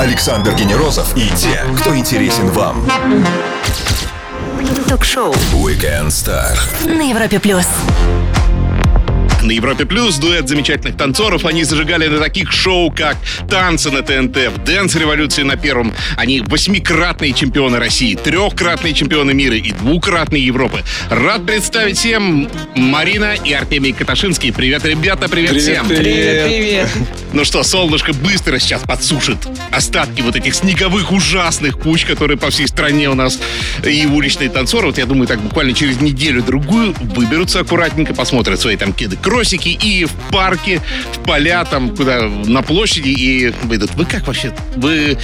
Александр 0.00 0.52
Генерозов 0.54 1.16
и 1.16 1.28
те, 1.36 1.62
кто 1.78 1.96
интересен 1.96 2.48
вам. 2.48 2.84
Ток-шоу 4.88 5.32
Weekend 5.52 6.08
Star. 6.08 6.56
на 6.86 7.08
Европе 7.08 7.38
плюс. 7.38 7.66
На 9.42 9.52
Европе 9.52 9.84
Плюс 9.86 10.16
дуэт 10.16 10.48
замечательных 10.48 10.96
танцоров. 10.96 11.44
Они 11.44 11.62
зажигали 11.62 12.08
на 12.08 12.18
таких 12.18 12.50
шоу, 12.50 12.90
как 12.90 13.16
«Танцы 13.48 13.92
на 13.92 14.02
ТНТ», 14.02 14.36
в 14.52 14.64
«Дэнс-революции» 14.64 15.44
на 15.44 15.56
Первом. 15.56 15.94
Они 16.16 16.40
восьмикратные 16.40 17.32
чемпионы 17.32 17.78
России, 17.78 18.16
трехкратные 18.16 18.92
чемпионы 18.92 19.34
мира 19.34 19.54
и 19.54 19.70
двукратные 19.70 20.44
Европы. 20.44 20.82
Рад 21.10 21.46
представить 21.46 21.96
всем 21.96 22.48
Марина 22.74 23.34
и 23.34 23.52
Артемий 23.52 23.92
Каташинский. 23.92 24.52
Привет, 24.52 24.84
ребята, 24.84 25.28
привет, 25.28 25.50
Привет, 25.50 25.62
всем. 25.62 25.86
привет. 25.86 26.46
Привет. 26.46 26.88
Ну 27.36 27.44
что, 27.44 27.62
солнышко 27.62 28.14
быстро 28.14 28.58
сейчас 28.58 28.80
подсушит 28.80 29.36
остатки 29.70 30.22
вот 30.22 30.36
этих 30.36 30.54
снеговых 30.54 31.12
ужасных 31.12 31.78
куч, 31.78 32.06
которые 32.06 32.38
по 32.38 32.48
всей 32.48 32.66
стране 32.66 33.10
у 33.10 33.14
нас 33.14 33.38
и 33.84 34.06
уличные 34.06 34.48
танцоры. 34.48 34.86
Вот 34.86 34.96
я 34.96 35.04
думаю, 35.04 35.26
так 35.26 35.42
буквально 35.42 35.74
через 35.74 36.00
неделю-другую 36.00 36.94
выберутся 36.98 37.60
аккуратненько, 37.60 38.14
посмотрят 38.14 38.58
свои 38.58 38.78
там 38.78 38.94
кеды, 38.94 39.18
кросики 39.18 39.68
и 39.68 40.06
в 40.06 40.12
парке, 40.32 40.80
в 41.12 41.24
поля 41.24 41.66
там, 41.66 41.94
куда 41.94 42.22
на 42.22 42.62
площади 42.62 43.10
и 43.10 43.52
выйдут. 43.64 43.90
Вы 43.96 44.06
как 44.06 44.26
вообще? 44.26 44.54
Вы 44.74 45.18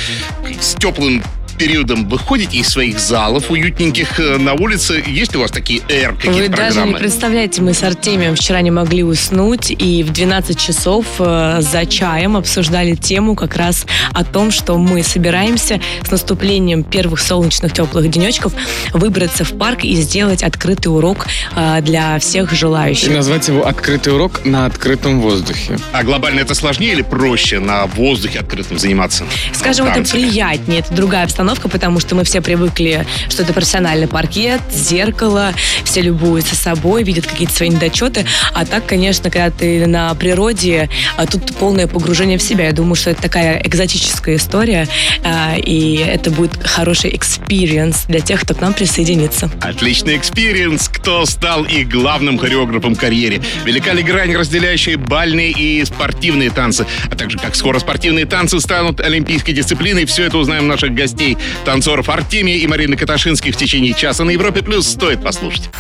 с 0.61 0.75
теплым 0.75 1.23
периодом 1.53 2.09
выходите 2.09 2.59
из 2.59 2.69
своих 2.69 2.99
залов 2.99 3.51
уютненьких 3.51 4.21
э, 4.21 4.39
на 4.39 4.55
улице? 4.55 5.03
Есть 5.07 5.33
ли 5.33 5.39
у 5.39 5.43
вас 5.43 5.51
такие 5.51 5.81
R 5.89 6.15
какие-то 6.15 6.39
Вы 6.39 6.49
даже 6.49 6.83
не 6.83 6.95
представляете, 6.95 7.63
мы 7.63 7.75
с 7.75 7.83
Артемием 7.83 8.35
вчера 8.35 8.61
не 8.61 8.71
могли 8.71 9.03
уснуть, 9.05 9.71
и 9.71 10.03
в 10.03 10.11
12 10.13 10.59
часов 10.59 11.07
э, 11.19 11.59
за 11.61 11.87
чаем 11.87 12.37
обсуждали 12.37 12.95
тему 12.95 13.35
как 13.35 13.57
раз 13.57 13.87
о 14.13 14.25
том, 14.25 14.51
что 14.51 14.79
мы 14.79 15.03
собираемся 15.03 15.81
с 16.03 16.11
наступлением 16.11 16.85
первых 16.85 17.21
солнечных 17.21 17.73
теплых 17.73 18.09
денечков 18.11 18.53
выбраться 18.93 19.45
в 19.45 19.53
парк 19.59 19.85
и 19.85 19.95
сделать 19.95 20.43
открытый 20.43 20.93
урок 20.93 21.27
э, 21.55 21.81
для 21.83 22.19
всех 22.19 22.53
И 22.53 22.57
желающих. 22.57 23.11
назвать 23.11 23.49
его 23.49 23.67
«Открытый 23.67 24.15
урок 24.15 24.45
на 24.45 24.67
открытом 24.67 25.21
воздухе». 25.21 25.79
А 25.93 26.03
глобально 26.03 26.41
это 26.41 26.55
сложнее 26.55 26.93
или 26.93 27.03
проще 27.03 27.59
на 27.59 27.87
воздухе 27.87 28.41
открытом 28.41 28.79
заниматься? 28.79 29.25
Скажем, 29.53 29.87
это 29.87 30.09
приятнее, 30.11 30.81
это 30.81 30.93
другая 30.95 31.25
обстановка, 31.25 31.42
потому 31.69 32.01
что 32.01 32.15
мы 32.15 32.25
все 32.25 32.41
привыкли, 32.41 33.07
что 33.29 33.43
это 33.43 33.53
профессиональный 33.53 34.09
паркет, 34.09 34.61
зеркало, 34.71 35.53
все 35.85 36.01
любуются 36.01 36.55
собой, 36.55 37.03
видят 37.03 37.27
какие-то 37.27 37.55
свои 37.55 37.69
недочеты. 37.69 38.25
А 38.55 38.65
так, 38.65 38.87
конечно, 38.87 39.31
когда 39.31 39.51
ты 39.51 39.87
на 39.87 40.15
природе, 40.15 40.89
а 41.17 41.27
тут 41.27 41.55
полное 41.57 41.87
погружение 41.87 42.39
в 42.39 42.43
себя. 42.43 42.67
Я 42.67 42.73
думаю, 42.73 42.95
что 42.95 43.11
это 43.11 43.23
такая 43.23 43.61
экзотическая 43.65 44.37
история, 44.37 44.89
а, 45.25 45.57
и 45.57 45.97
это 45.97 46.31
будет 46.31 46.63
хороший 46.65 47.15
experience 47.15 48.05
для 48.09 48.21
тех, 48.21 48.41
кто 48.43 48.55
к 48.55 48.61
нам 48.61 48.73
присоединится. 48.73 49.51
Отличный 49.61 50.17
experience. 50.17 50.89
Кто 50.89 51.27
стал 51.27 51.65
их 51.65 51.85
главным 51.85 52.39
хореографом 52.39 52.97
карьере? 52.97 53.43
Велика 53.65 53.93
ли 53.93 54.03
грань, 54.03 54.35
разделяющая 54.35 54.97
бальные 54.97 55.51
и 55.51 55.85
спортивные 55.85 56.51
танцы? 56.51 56.87
А 57.11 57.17
также, 57.17 57.39
как 57.39 57.55
скоро 57.55 57.79
спортивные 57.79 58.27
танцы 58.27 58.61
станут 58.61 59.01
олимпийской 59.01 59.53
дисциплиной? 59.53 60.05
Все 60.05 60.25
это 60.25 60.39
узнаем 60.39 60.64
у 60.64 60.69
наших 60.69 60.95
гостей, 60.95 61.32
танцоров 61.65 62.09
Артемия 62.09 62.57
и 62.57 62.67
Марины 62.67 62.97
Каташинских 62.97 63.55
в 63.55 63.59
течение 63.59 63.95
часа 63.95 64.25
на 64.25 64.31
Европе+. 64.31 64.63
плюс. 64.63 64.89
Стоит 64.89 65.23
послушать. 65.23 65.71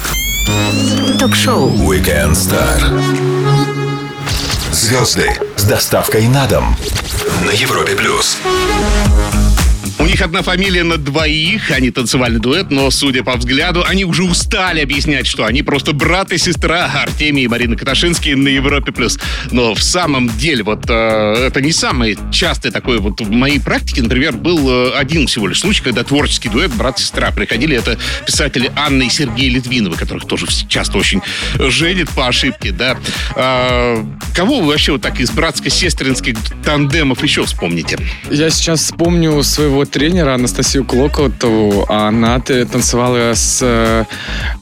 Ток-шоу 1.18 1.70
Weekend 1.70 2.32
Star. 2.32 2.80
Звезды 4.72 5.30
с 5.56 5.64
доставкой 5.64 6.26
на 6.28 6.46
дом 6.46 6.76
на 7.44 7.50
Европе 7.50 7.94
плюс. 7.94 8.38
У 10.02 10.04
них 10.04 10.20
одна 10.20 10.42
фамилия 10.42 10.82
на 10.82 10.96
двоих, 10.96 11.70
они 11.70 11.92
танцевальный 11.92 12.40
дуэт, 12.40 12.72
но, 12.72 12.90
судя 12.90 13.22
по 13.22 13.36
взгляду, 13.36 13.84
они 13.86 14.04
уже 14.04 14.24
устали 14.24 14.80
объяснять, 14.80 15.28
что 15.28 15.44
они 15.44 15.62
просто 15.62 15.92
брат 15.92 16.32
и 16.32 16.38
сестра 16.38 16.90
Артемий 16.92 17.44
и 17.44 17.46
Марина 17.46 17.76
Каташинские 17.76 18.34
на 18.34 18.48
Европе+. 18.48 18.90
плюс. 18.90 19.20
Но 19.52 19.76
в 19.76 19.80
самом 19.80 20.28
деле, 20.28 20.64
вот 20.64 20.86
э, 20.88 21.46
это 21.46 21.60
не 21.60 21.70
самый 21.70 22.18
частый 22.32 22.72
такой 22.72 22.98
вот 22.98 23.20
в 23.20 23.30
моей 23.30 23.60
практике, 23.60 24.02
например, 24.02 24.32
был 24.32 24.68
э, 24.68 24.96
один 24.96 25.28
всего 25.28 25.46
лишь 25.46 25.60
случай, 25.60 25.84
когда 25.84 26.02
творческий 26.02 26.48
дуэт 26.48 26.72
брат-сестра 26.72 27.30
приходили. 27.30 27.76
Это 27.76 27.96
писатели 28.26 28.72
Анна 28.74 29.04
и 29.04 29.08
Сергей 29.08 29.50
Литвиновы, 29.50 29.96
которых 29.96 30.26
тоже 30.26 30.46
часто 30.66 30.98
очень 30.98 31.22
женят 31.54 32.10
по 32.10 32.26
ошибке, 32.26 32.72
да. 32.72 32.98
А, 33.36 34.04
кого 34.34 34.62
вы 34.62 34.66
вообще 34.66 34.90
вот 34.90 35.02
так 35.02 35.20
из 35.20 35.30
братско-сестринских 35.30 36.38
тандемов 36.64 37.22
еще 37.22 37.44
вспомните? 37.44 38.00
Я 38.32 38.50
сейчас 38.50 38.80
вспомню 38.80 39.40
своего 39.44 39.84
тренера 40.02 40.34
Анастасию 40.34 40.84
Клокотову. 40.84 41.86
Она 41.88 42.40
танцевала 42.40 43.34
с 43.34 43.60
э, 43.62 44.04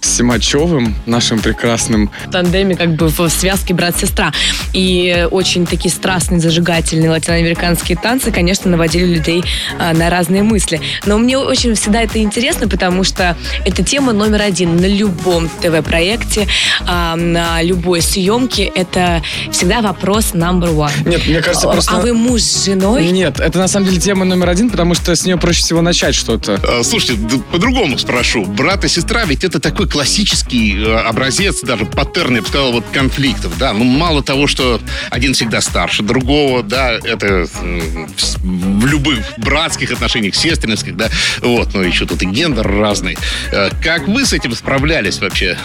Симачевым, 0.03 0.95
нашим 1.07 1.39
прекрасным. 1.39 2.11
в 2.27 2.31
тандеме, 2.31 2.77
как 2.77 2.95
бы 2.97 3.09
в 3.09 3.29
связке 3.31 3.73
брат-сестра. 3.73 4.33
И 4.75 5.27
очень 5.31 5.65
такие 5.67 5.91
страстные, 5.91 6.41
зажигательные 6.41 7.09
латиноамериканские 7.09 7.97
танцы, 7.97 8.31
конечно, 8.31 8.71
наводили 8.71 9.07
людей 9.07 9.43
а, 9.79 9.95
на 9.95 10.11
разные 10.11 10.43
мысли. 10.43 10.79
Но 11.07 11.17
мне 11.17 11.39
очень 11.39 11.75
всегда 11.75 12.03
это 12.03 12.19
интересно, 12.19 12.69
потому 12.69 13.03
что 13.03 13.35
это 13.65 13.83
тема 13.83 14.13
номер 14.13 14.43
один 14.43 14.77
на 14.77 14.87
любом 14.87 15.49
ТВ-проекте, 15.49 16.49
а, 16.87 17.17
на 17.17 17.63
любой 17.63 18.03
съемке. 18.03 18.71
Это 18.75 19.23
всегда 19.51 19.81
вопрос 19.81 20.35
number 20.35 20.75
one. 20.75 21.09
Нет, 21.09 21.27
мне 21.27 21.41
кажется, 21.41 21.69
А- 21.69 21.73
просто... 21.73 21.93
А 21.95 22.01
вы 22.01 22.13
муж 22.13 22.43
с 22.43 22.67
женой? 22.67 23.11
Нет, 23.11 23.41
это 23.41 23.59
на 23.59 23.69
самом 23.69 23.87
деле 23.87 24.01
тема 24.01 24.27
номер 24.27 24.51
один, 24.51 24.69
потому 24.69 24.95
что 24.95 25.17
с 25.21 25.25
нее 25.25 25.37
проще 25.37 25.61
всего 25.63 25.83
начать 25.83 26.15
что-то. 26.15 26.61
Э, 26.63 26.83
Слушайте, 26.83 27.19
по-другому 27.53 27.99
спрошу. 27.99 28.45
Брат 28.45 28.85
и 28.85 28.89
сестра, 28.89 29.25
ведь 29.25 29.45
это 29.45 29.61
такой 29.61 29.89
классический 29.89 30.77
э, 30.77 30.97
образец, 31.01 31.61
даже 31.63 31.85
паттерн, 31.85 32.37
я 32.37 32.43
бы 32.43 32.49
сказал, 32.49 32.73
вот 32.73 32.85
конфликтов, 32.93 33.57
да. 33.59 33.73
Ну, 33.73 33.85
мало 33.85 34.23
того, 34.23 34.47
что 34.47 34.81
один 35.11 35.35
всегда 35.35 35.61
старше 35.61 36.03
другого, 36.03 36.63
да, 36.63 36.93
это 36.93 37.47
м, 37.63 38.09
в 38.43 38.87
любых 38.87 39.19
братских 39.39 39.93
отношениях, 39.93 40.35
сестринских, 40.35 40.97
да, 40.97 41.09
вот, 41.41 41.75
но 41.75 41.83
еще 41.83 42.07
тут 42.07 42.23
и 42.23 42.27
гендер 42.27 42.67
разный. 42.67 43.17
Э, 43.53 43.71
Как 43.83 44.09
вы 44.09 44.25
с 44.25 44.33
этим 44.33 44.55
справлялись 44.55 45.21
вообще? 45.21 45.57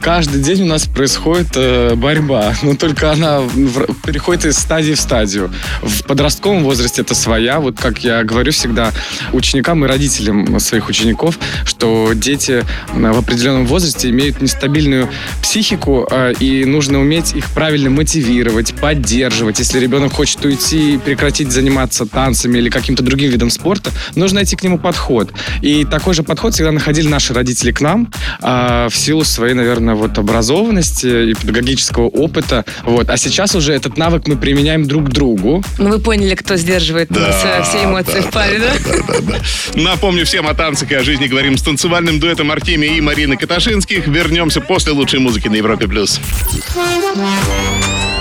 Каждый 0.00 0.40
день 0.40 0.62
у 0.62 0.66
нас 0.66 0.86
происходит 0.86 1.48
э, 1.56 1.94
борьба, 1.94 2.54
но 2.62 2.74
только 2.74 3.12
она 3.12 3.40
в- 3.40 3.94
переходит 4.06 4.46
из 4.46 4.56
стадии 4.58 4.94
в 4.94 5.00
стадию. 5.00 5.52
В 5.82 6.04
подростковом 6.04 6.64
возрасте 6.64 7.02
это 7.02 7.14
своя. 7.14 7.60
Вот 7.60 7.78
как 7.78 8.02
я 8.02 8.24
говорю 8.24 8.50
всегда 8.50 8.92
ученикам 9.32 9.84
и 9.84 9.88
родителям 9.88 10.58
своих 10.58 10.88
учеников, 10.88 11.38
что 11.66 12.12
дети 12.14 12.64
э, 12.94 13.12
в 13.12 13.18
определенном 13.18 13.66
возрасте 13.66 14.08
имеют 14.08 14.40
нестабильную 14.40 15.10
психику, 15.42 16.08
э, 16.10 16.32
и 16.40 16.64
нужно 16.64 16.98
уметь 16.98 17.34
их 17.34 17.50
правильно 17.50 17.90
мотивировать, 17.90 18.74
поддерживать. 18.80 19.58
Если 19.58 19.78
ребенок 19.78 20.14
хочет 20.14 20.42
уйти 20.46 20.94
и 20.94 20.98
прекратить 20.98 21.52
заниматься 21.52 22.06
танцами 22.06 22.56
или 22.56 22.70
каким-то 22.70 23.02
другим 23.02 23.30
видом 23.30 23.50
спорта, 23.50 23.90
нужно 24.14 24.36
найти 24.36 24.56
к 24.56 24.62
нему 24.62 24.78
подход. 24.78 25.30
И 25.60 25.84
такой 25.84 26.14
же 26.14 26.22
подход 26.22 26.54
всегда 26.54 26.72
находили 26.72 27.06
наши 27.06 27.34
родители 27.34 27.70
к 27.70 27.82
нам 27.82 28.10
а, 28.40 28.88
в 28.88 28.96
силу 28.96 29.24
своей, 29.24 29.52
наверное, 29.52 29.89
вот 29.94 30.18
образованности 30.18 31.30
и 31.30 31.34
педагогического 31.34 32.08
опыта. 32.08 32.64
Вот. 32.84 33.10
А 33.10 33.16
сейчас 33.16 33.54
уже 33.54 33.72
этот 33.72 33.96
навык 33.96 34.26
мы 34.26 34.36
применяем 34.36 34.86
друг 34.86 35.06
к 35.06 35.08
другу. 35.08 35.62
Ну, 35.78 35.88
вы 35.88 35.98
поняли, 35.98 36.34
кто 36.34 36.56
сдерживает 36.56 37.10
у 37.10 37.20
нас, 37.20 37.36
э, 37.44 37.62
все 37.62 37.84
эмоции 37.84 38.20
в 38.20 38.30
паре, 38.30 38.58
да? 38.60 39.40
Напомню 39.74 40.24
всем 40.24 40.46
о 40.46 40.54
танцах 40.54 40.90
и 40.90 40.94
о 40.94 41.02
жизни 41.02 41.26
говорим 41.26 41.56
с 41.56 41.62
танцевальным 41.62 42.20
дуэтом 42.20 42.50
Артемия 42.50 42.94
и 42.94 43.00
Марины 43.00 43.36
Каташинских. 43.36 44.06
Вернемся 44.06 44.60
после 44.60 44.92
лучшей 44.92 45.20
музыки 45.20 45.48
на 45.48 45.56
Европе+. 45.56 45.88
плюс. 45.88 46.20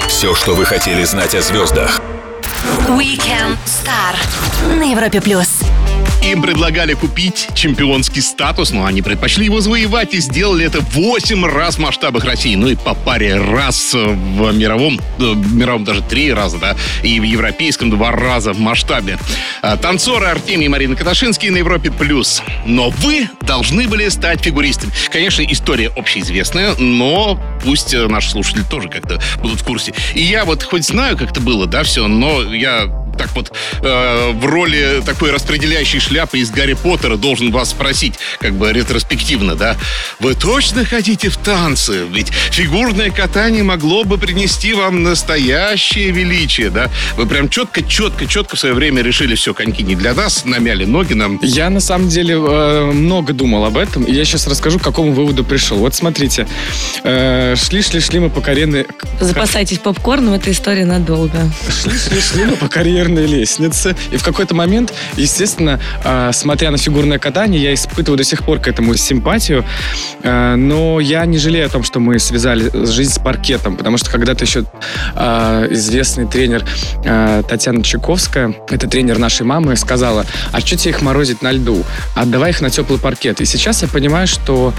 Все, 0.08 0.36
что 0.36 0.54
вы 0.54 0.66
хотели 0.66 1.04
знать 1.04 1.36
о 1.36 1.42
звездах. 1.42 2.02
Weekend 2.88 3.58
Star 3.66 4.16
на 4.78 4.92
Европе 4.92 5.22
плюс. 5.22 5.69
Им 6.24 6.42
предлагали 6.42 6.94
купить 6.94 7.48
чемпионский 7.56 8.22
статус, 8.22 8.72
но 8.72 8.86
они 8.86 9.02
предпочли 9.02 9.46
его 9.46 9.62
завоевать 9.62 10.14
и 10.14 10.20
сделали 10.20 10.66
это 10.66 10.82
8 10.82 11.46
раз 11.46 11.76
в 11.76 11.80
масштабах 11.80 12.26
России. 12.26 12.56
Ну 12.56 12.68
и 12.68 12.76
по 12.76 12.94
паре 12.94 13.38
раз 13.38 13.94
в 13.94 14.52
мировом, 14.52 15.00
э, 15.20 15.24
в 15.24 15.56
мировом 15.56 15.86
даже 15.86 16.02
три 16.02 16.34
раза, 16.34 16.58
да, 16.58 16.76
и 17.04 17.20
в 17.20 17.24
европейском 17.24 17.90
два 17.90 18.12
раза 18.12 18.54
в 18.54 18.60
масштабе. 18.60 19.18
А, 19.62 19.78
Танцоры 19.78 20.28
Артемий 20.28 20.66
и 20.66 20.70
Марина 20.70 20.96
Каташинские 20.96 21.52
на 21.52 21.58
Европе+. 21.58 21.90
плюс. 21.90 22.42
Но 22.66 22.90
вы 22.90 23.30
должны 23.42 23.88
были 23.88 24.10
стать 24.10 24.42
фигуристами. 24.42 24.92
Конечно, 25.12 25.42
история 25.44 25.88
общеизвестная, 25.96 26.76
но 26.76 27.40
пусть 27.64 27.94
э, 27.94 28.08
наши 28.08 28.30
слушатели 28.30 28.64
тоже 28.70 28.90
как-то 28.90 29.20
будут 29.42 29.62
в 29.62 29.64
курсе. 29.64 29.94
И 30.14 30.22
я 30.22 30.46
вот 30.46 30.64
хоть 30.64 30.86
знаю, 30.86 31.18
как 31.18 31.32
это 31.32 31.40
было, 31.40 31.66
да, 31.66 31.84
все, 31.84 32.08
но 32.08 32.54
я 32.54 32.88
так 33.20 33.36
вот 33.36 33.52
э, 33.82 34.32
в 34.32 34.46
роли 34.46 35.02
такой 35.06 35.32
распределяющей 35.32 36.00
шляпы 36.10 36.40
из 36.40 36.50
Гарри 36.50 36.74
Поттера 36.74 37.18
должен 37.18 37.52
вас 37.52 37.70
спросить, 37.70 38.16
как 38.40 38.54
бы 38.54 38.74
ретроспективно, 38.74 39.56
да? 39.56 39.78
Вы 40.20 40.34
точно 40.34 40.84
хотите 40.84 41.30
в 41.30 41.38
танцы? 41.38 42.06
Ведь 42.12 42.30
фигурное 42.30 43.12
катание 43.12 43.62
могло 43.62 44.04
бы 44.04 44.18
принести 44.18 44.74
вам 44.74 45.04
настоящее 45.04 46.10
величие, 46.10 46.72
да? 46.72 46.90
Вы 47.16 47.28
прям 47.28 47.48
четко, 47.48 47.84
четко, 47.84 48.26
четко 48.26 48.56
в 48.56 48.60
свое 48.60 48.74
время 48.74 49.04
решили, 49.04 49.36
все, 49.36 49.54
коньки 49.54 49.84
не 49.84 49.96
для 49.96 50.16
нас, 50.16 50.46
намяли 50.46 50.84
ноги 50.86 51.14
нам. 51.14 51.40
Я 51.44 51.70
на 51.70 51.80
самом 51.80 52.10
деле 52.10 52.36
э, 52.36 52.92
много 52.92 53.34
думал 53.34 53.66
об 53.66 53.78
этом, 53.78 54.04
и 54.04 54.12
я 54.12 54.26
сейчас 54.26 54.48
расскажу, 54.48 54.80
к 54.80 54.84
какому 54.84 55.12
выводу 55.12 55.44
пришел. 55.44 55.78
Вот 55.78 55.94
смотрите, 55.94 56.48
э, 57.04 57.56
шли, 57.56 57.84
шли, 57.84 58.00
шли 58.00 58.20
мы 58.20 58.32
по 58.32 58.42
карьерной... 58.42 58.88
Запасайтесь 59.22 59.78
попкорном, 59.78 60.34
эта 60.34 60.52
история 60.52 60.86
надолго. 60.86 61.52
Шли, 61.70 62.00
шли, 62.00 62.20
шли 62.20 62.46
мы 62.46 62.56
по 62.56 62.68
карьерной 62.68 63.28
лестнице, 63.28 63.96
и 64.12 64.18
в 64.18 64.24
какой-то 64.24 64.56
момент, 64.56 64.92
естественно, 65.16 65.80
э, 66.04 66.32
смотря 66.34 66.72
на 66.72 66.78
фигурное 66.78 67.20
катание, 67.20 67.62
я 67.62 67.74
испытываю 67.74 68.18
до 68.18 68.24
сих 68.24 68.44
пор 68.44 68.60
к 68.60 68.68
этому 68.68 68.96
симпатию, 68.96 69.66
э, 70.24 70.56
но 70.56 71.00
я 71.00 71.26
не 71.26 71.38
жалею 71.38 71.66
о 71.66 71.70
том, 71.70 71.84
что 71.84 72.00
мы 72.00 72.20
связали 72.20 72.70
жизнь 72.86 73.14
с 73.14 73.20
паркетом, 73.20 73.76
потому 73.76 73.98
что 73.98 74.10
когда-то 74.10 74.46
еще 74.46 74.66
э, 75.16 75.68
известный 75.72 76.28
тренер 76.28 76.66
Татьяна 77.48 77.84
Чайковская, 77.84 78.54
это 78.70 78.88
тренер 78.88 79.18
нашей 79.18 79.46
мамы, 79.46 79.76
сказала, 79.76 80.26
а 80.52 80.60
что 80.60 80.78
тебе 80.78 80.92
их 80.92 81.02
морозить 81.02 81.42
на 81.42 81.52
льду? 81.52 81.84
Отдавай 82.16 82.52
их 82.52 82.62
на 82.62 82.70
теплый 82.70 83.00
паркет. 83.00 83.42
И 83.42 83.46
сейчас 83.46 83.82
я 83.82 83.88
понимаю, 83.88 84.28
что 84.28 84.74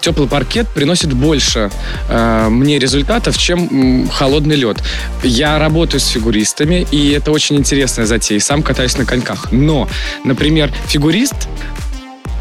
теплый 0.00 0.28
паркет 0.28 0.68
приносит 0.68 1.12
больше 1.12 1.70
э, 2.08 2.48
мне 2.50 2.78
результатов, 2.78 3.38
чем 3.38 4.08
холодный 4.08 4.56
лед. 4.56 4.82
Я 5.22 5.58
работаю 5.58 6.00
с 6.00 6.06
фигуристами, 6.06 6.86
и 6.90 7.10
это 7.10 7.30
очень 7.30 7.56
интересная 7.56 8.06
затея. 8.06 8.40
Сам 8.40 8.62
катаюсь 8.62 8.98
на 8.98 9.04
коньках. 9.04 9.52
Но, 9.52 9.88
например, 10.24 10.72
фигурист 10.88 11.48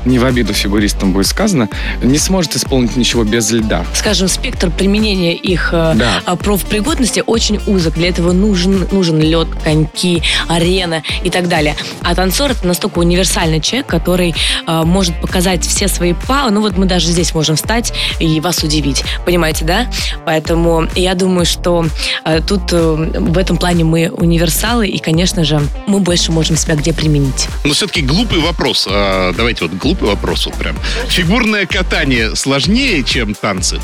не 0.06 0.20
в 0.20 0.26
обиду 0.26 0.54
фигуристам 0.54 1.12
будет 1.12 1.28
сказано, 1.28 1.70
не 2.02 2.18
сможет 2.18 2.56
исполнить 2.56 2.96
ничего 2.96 3.24
без 3.24 3.52
льда. 3.52 3.86
Скажем, 3.94 4.28
спектр 4.28 4.70
применения 4.72 5.34
их 5.36 5.70
э, 5.74 5.94
Да. 5.96 6.22
а, 6.26 6.36
профпригодности 6.36 7.24
очень 7.26 7.60
узок. 7.68 7.96
Для 7.96 8.10
этого 8.10 8.32
нужен, 8.32 8.88
нужен 8.92 9.20
лед, 9.20 9.48
коньки, 9.64 10.22
арена 10.48 11.04
и 11.24 11.30
так 11.30 11.48
далее. 11.48 11.76
А 12.02 12.16
танцор 12.16 12.52
это 12.52 12.66
настолько 12.68 13.00
универсальный 13.00 13.62
человек, 13.62 13.88
который 13.88 14.36
э, 14.68 14.82
может 14.84 15.20
показать 15.22 15.66
все 15.66 15.88
свои 15.88 16.14
палы. 16.14 16.52
Ну 16.52 16.62
вот 16.62 16.78
мы 16.78 16.86
даже 16.86 17.08
здесь 17.08 17.34
можем 17.34 17.56
встать 17.56 17.94
и 18.20 18.40
вас 18.40 18.64
удивить. 18.64 19.04
Понимаете, 19.26 19.66
да? 19.66 19.90
Поэтому 20.26 20.88
я 20.96 21.14
думаю, 21.16 21.46
что 21.46 21.86
э, 22.26 22.42
тут 22.42 22.62
э, 22.72 22.78
в 23.20 23.38
этом 23.38 23.58
плане 23.58 23.84
мы 23.84 24.10
универсалы, 24.10 24.88
и, 24.88 25.00
конечно 25.00 25.44
же, 25.44 25.62
мы 25.88 26.00
больше 26.00 26.32
можем 26.32 26.56
себя 26.58 26.76
где 26.76 26.94
применить. 26.94 27.48
Но 27.64 27.74
все-таки 27.74 28.02
глупый 28.02 28.40
вопрос. 28.40 28.88
А, 28.90 29.34
давайте 29.36 29.66
вот 29.66 29.74
глупый 29.74 29.95
вопрос 30.02 30.46
вот 30.46 30.56
прям. 30.56 30.78
Фигурное 31.08 31.66
катание 31.66 32.36
сложнее, 32.36 33.04
чем 33.04 33.34
танцы? 33.36 33.80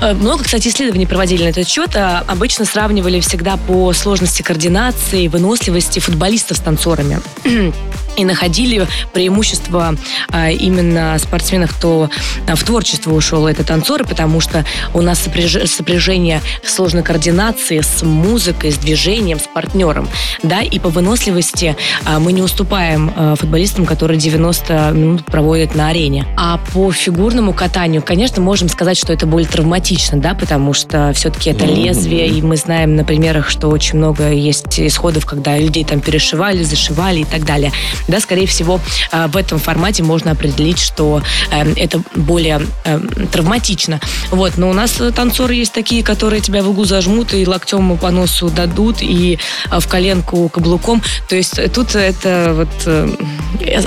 Э, 0.00 0.14
Много, 0.14 0.44
кстати, 0.44 0.68
исследований 0.68 1.06
проводили 1.06 1.44
на 1.44 1.48
этот 1.48 1.68
счет. 1.68 1.94
А, 1.94 2.24
Обычно 2.26 2.64
сравнивали 2.64 3.20
всегда 3.20 3.56
по 3.56 3.92
сложности 3.92 4.42
координации, 4.42 5.28
выносливости 5.28 5.98
футболистов 6.00 6.56
с 6.56 6.60
танцорами. 6.60 7.20
И 8.16 8.24
находили 8.24 8.86
преимущество 9.12 9.94
а, 10.30 10.50
именно 10.50 11.18
спортсменов, 11.18 11.72
кто 11.76 12.10
а, 12.46 12.56
в 12.56 12.62
творчество 12.62 13.12
ушел, 13.12 13.46
это 13.46 13.64
танцоры, 13.64 14.04
потому 14.04 14.40
что 14.40 14.64
у 14.94 15.00
нас 15.00 15.26
сопряж- 15.26 15.66
сопряжение 15.66 16.40
сложной 16.64 17.02
координации 17.02 17.80
с 17.80 18.02
музыкой, 18.02 18.72
с 18.72 18.76
движением, 18.76 19.38
с 19.38 19.44
партнером. 19.52 20.08
Да, 20.42 20.60
и 20.60 20.78
по 20.78 20.88
выносливости 20.88 21.76
а, 22.04 22.18
мы 22.18 22.32
не 22.32 22.42
уступаем 22.42 23.12
а, 23.16 23.34
футболистам, 23.36 23.86
которые 23.86 24.18
90 24.18 24.90
минут 24.92 25.24
проводят 25.24 25.74
на 25.74 25.88
арене. 25.88 26.26
А 26.36 26.58
по 26.72 26.92
фигурному 26.92 27.52
катанию, 27.52 28.02
конечно, 28.02 28.42
можем 28.42 28.68
сказать, 28.68 28.98
что 28.98 29.12
это 29.12 29.26
более 29.26 29.48
травматично, 29.48 30.18
да, 30.18 30.34
потому 30.34 30.72
что 30.72 31.12
все-таки 31.14 31.50
это 31.50 31.64
лезвие, 31.64 32.28
и 32.28 32.42
мы 32.42 32.56
знаем 32.56 32.96
на 32.96 33.04
примерах, 33.04 33.48
что 33.48 33.68
очень 33.68 33.98
много 33.98 34.30
есть 34.30 34.78
исходов, 34.80 35.26
когда 35.26 35.58
людей 35.58 35.84
там 35.84 36.00
перешивали, 36.00 36.62
зашивали 36.62 37.20
и 37.20 37.24
так 37.24 37.44
далее. 37.44 37.72
Да, 38.08 38.20
скорее 38.20 38.46
всего, 38.46 38.80
а, 39.10 39.28
в 39.28 39.36
этом 39.36 39.58
формате 39.58 40.02
можно 40.02 40.32
определить, 40.32 40.78
что 40.78 41.22
э, 41.50 41.72
это 41.74 42.02
более 42.14 42.62
э, 42.84 43.00
травматично. 43.30 44.00
Вот, 44.30 44.58
но 44.58 44.70
у 44.70 44.72
нас 44.72 45.00
э, 45.00 45.10
танцоры 45.12 45.54
есть 45.54 45.72
такие, 45.72 46.02
которые 46.02 46.40
тебя 46.40 46.62
в 46.62 46.68
углу 46.68 46.84
зажмут 46.84 47.34
и 47.34 47.46
локтем 47.46 47.96
по 47.98 48.10
носу 48.10 48.50
дадут, 48.50 48.98
и 49.00 49.38
э, 49.70 49.80
в 49.80 49.86
коленку 49.88 50.48
каблуком. 50.48 51.02
То 51.28 51.36
есть 51.36 51.58
э, 51.58 51.68
тут 51.68 51.94
это 51.94 52.52
вот 52.56 52.68
э, 52.86 53.08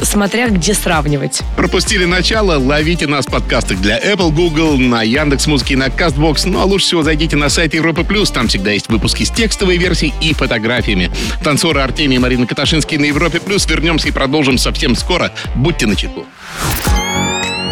смотря 0.04 0.50
где 0.50 0.74
сравнивать. 0.74 1.42
Пропустили 1.56 2.06
начало? 2.06 2.58
Ловите 2.58 3.08
нас 3.08 3.26
в 3.26 3.32
подкастах 3.32 3.80
для 3.82 4.00
Apple, 4.00 4.32
Google, 4.32 4.78
на 4.78 5.04
Яндекс 5.04 5.48
Музыки 5.48 5.74
на 5.74 5.88
Castbox. 5.88 6.48
Ну 6.50 6.60
а 6.60 6.66
лучше 6.66 6.86
всего 6.86 7.04
зайдите 7.04 7.36
на 7.36 7.50
сайт 7.50 7.74
Европы 7.74 8.04
Плюс. 8.04 8.32
Там 8.32 8.48
всегда 8.48 8.72
есть 8.72 8.90
выпуски 8.90 9.24
с 9.24 9.32
текстовой 9.32 9.78
версией 9.78 10.14
и 10.22 10.34
фотографиями. 10.34 11.12
Танцоры 11.44 11.82
Артемий 11.82 12.18
и 12.18 12.20
Марина 12.20 12.48
Каташинские 12.48 13.00
на 13.00 13.06
Европе 13.06 13.40
Плюс. 13.40 13.66
Вернемся 13.68 14.05
и 14.06 14.12
продолжим 14.12 14.58
совсем 14.58 14.96
скоро. 14.96 15.32
Будьте 15.56 15.88
начеку. 15.88 16.26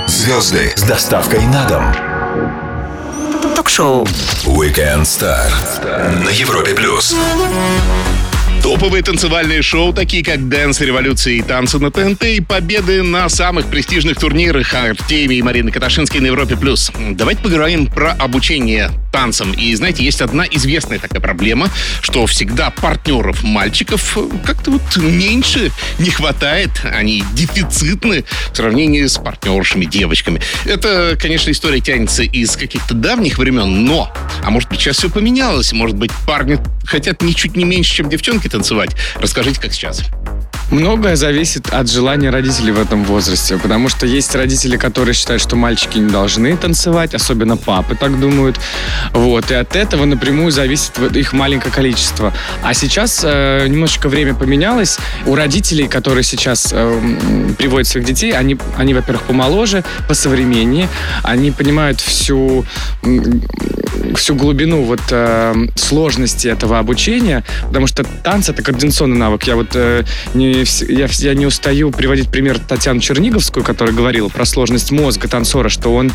Звезды 0.07 0.73
с 0.75 0.83
доставкой 0.83 1.41
на 1.47 1.65
дом. 1.65 1.83
Ток-шоу. 3.55 4.05
Weekend 4.45 5.03
Star 5.03 5.51
на 6.23 6.29
Европе 6.29 6.73
плюс. 6.73 7.15
Топовые 8.63 9.03
танцевальные 9.03 9.61
шоу, 9.61 9.91
такие 9.91 10.23
как 10.23 10.47
«Дэнс 10.47 10.79
Революции» 10.79 11.39
и 11.39 11.41
«Танцы 11.41 11.79
на 11.79 11.91
ТНТ» 11.91 12.23
и 12.23 12.39
победы 12.39 13.03
на 13.03 13.27
самых 13.27 13.65
престижных 13.65 14.17
турнирах 14.17 14.73
Артемии 14.73 15.39
и 15.39 15.41
Марины 15.41 15.69
Каташинской 15.69 16.21
на 16.21 16.27
Европе+. 16.27 16.55
плюс. 16.55 16.89
Давайте 17.11 17.41
поговорим 17.41 17.87
про 17.87 18.13
обучение 18.13 18.89
танцам. 19.11 19.51
И, 19.51 19.75
знаете, 19.75 20.05
есть 20.05 20.21
одна 20.21 20.45
известная 20.49 20.97
такая 20.97 21.19
проблема, 21.19 21.69
что 22.01 22.25
всегда 22.25 22.69
партнеров 22.69 23.43
мальчиков 23.43 24.17
как-то 24.45 24.71
вот 24.71 24.95
меньше 24.95 25.69
не 25.99 26.09
хватает. 26.09 26.71
Они 26.85 27.21
дефицитны 27.33 28.23
в 28.53 28.55
сравнении 28.55 29.05
с 29.05 29.17
партнершами, 29.17 29.83
девочками. 29.83 30.41
Это, 30.63 31.17
конечно, 31.21 31.51
история 31.51 31.81
тянется 31.81 32.23
из 32.23 32.55
каких-то 32.55 32.93
давних 32.93 33.37
времен, 33.37 33.83
но... 33.83 34.11
А 34.41 34.49
может 34.49 34.69
быть, 34.69 34.79
сейчас 34.79 34.97
все 34.97 35.09
поменялось? 35.09 35.73
Может 35.73 35.97
быть, 35.97 36.11
парни 36.25 36.59
хотят 36.85 37.21
ничуть 37.21 37.55
не 37.55 37.65
меньше, 37.65 37.95
чем 37.95 38.09
девчонки 38.09 38.49
танцевать? 38.53 38.91
Расскажите, 39.19 39.59
как 39.59 39.73
сейчас. 39.73 40.03
Многое 40.71 41.15
зависит 41.15 41.69
от 41.69 41.89
желания 41.89 42.31
родителей 42.31 42.71
в 42.71 42.79
этом 42.79 43.03
возрасте, 43.03 43.57
потому 43.57 43.89
что 43.89 44.07
есть 44.07 44.33
родители, 44.33 44.77
которые 44.77 45.13
считают, 45.13 45.41
что 45.41 45.55
мальчики 45.55 45.99
не 45.99 46.09
должны 46.09 46.57
танцевать, 46.57 47.13
особенно 47.13 47.57
папы 47.57 47.95
так 47.95 48.19
думают. 48.19 48.59
Вот, 49.11 49.51
и 49.51 49.53
от 49.53 49.75
этого 49.75 50.05
напрямую 50.05 50.51
зависит 50.51 50.97
их 51.15 51.33
маленькое 51.33 51.71
количество. 51.71 52.33
А 52.63 52.73
сейчас 52.73 53.21
э, 53.23 53.67
немножечко 53.67 54.09
время 54.09 54.33
поменялось. 54.33 54.97
У 55.27 55.35
родителей, 55.35 55.87
которые 55.87 56.23
сейчас 56.23 56.69
э, 56.71 57.01
приводят 57.57 57.87
своих 57.87 58.07
детей, 58.07 58.31
они, 58.31 58.57
они 58.77 58.93
во-первых, 58.93 59.23
помоложе, 59.23 59.83
посовременнее, 60.07 60.87
они 61.23 61.51
понимают 61.51 62.01
всю 62.01 62.65
всю 64.15 64.35
глубину 64.35 64.83
вот 64.83 65.01
э, 65.11 65.53
сложности 65.75 66.47
этого 66.47 66.79
обучения, 66.79 67.43
потому 67.67 67.87
что 67.87 68.03
танцы 68.03 68.51
это 68.51 68.61
координационный 68.61 69.17
навык. 69.17 69.43
Я 69.43 69.55
вот 69.55 69.75
э, 69.75 70.03
не, 70.33 70.63
я, 70.91 71.07
я 71.09 71.33
не 71.33 71.45
устаю 71.45 71.91
приводить 71.91 72.29
пример 72.29 72.59
Татьяну 72.59 72.99
Черниговскую, 72.99 73.63
которая 73.63 73.95
говорила 73.95 74.29
про 74.29 74.45
сложность 74.45 74.91
мозга 74.91 75.27
танцора, 75.27 75.69
что 75.69 75.93
он 75.93 76.11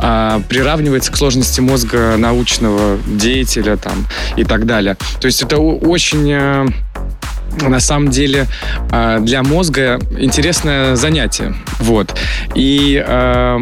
э, 0.00 0.40
приравнивается 0.48 1.12
к 1.12 1.16
сложности 1.16 1.60
мозга 1.60 2.16
научного 2.16 2.98
деятеля 3.06 3.76
там 3.76 4.06
и 4.36 4.44
так 4.44 4.66
далее. 4.66 4.96
То 5.20 5.26
есть 5.26 5.42
это 5.42 5.58
очень 5.58 6.30
э, 6.30 6.66
на 7.60 7.80
самом 7.80 8.10
деле 8.10 8.46
э, 8.90 9.18
для 9.20 9.42
мозга 9.42 9.98
интересное 10.18 10.96
занятие. 10.96 11.54
Вот. 11.78 12.14
И 12.54 13.02
э, 13.06 13.58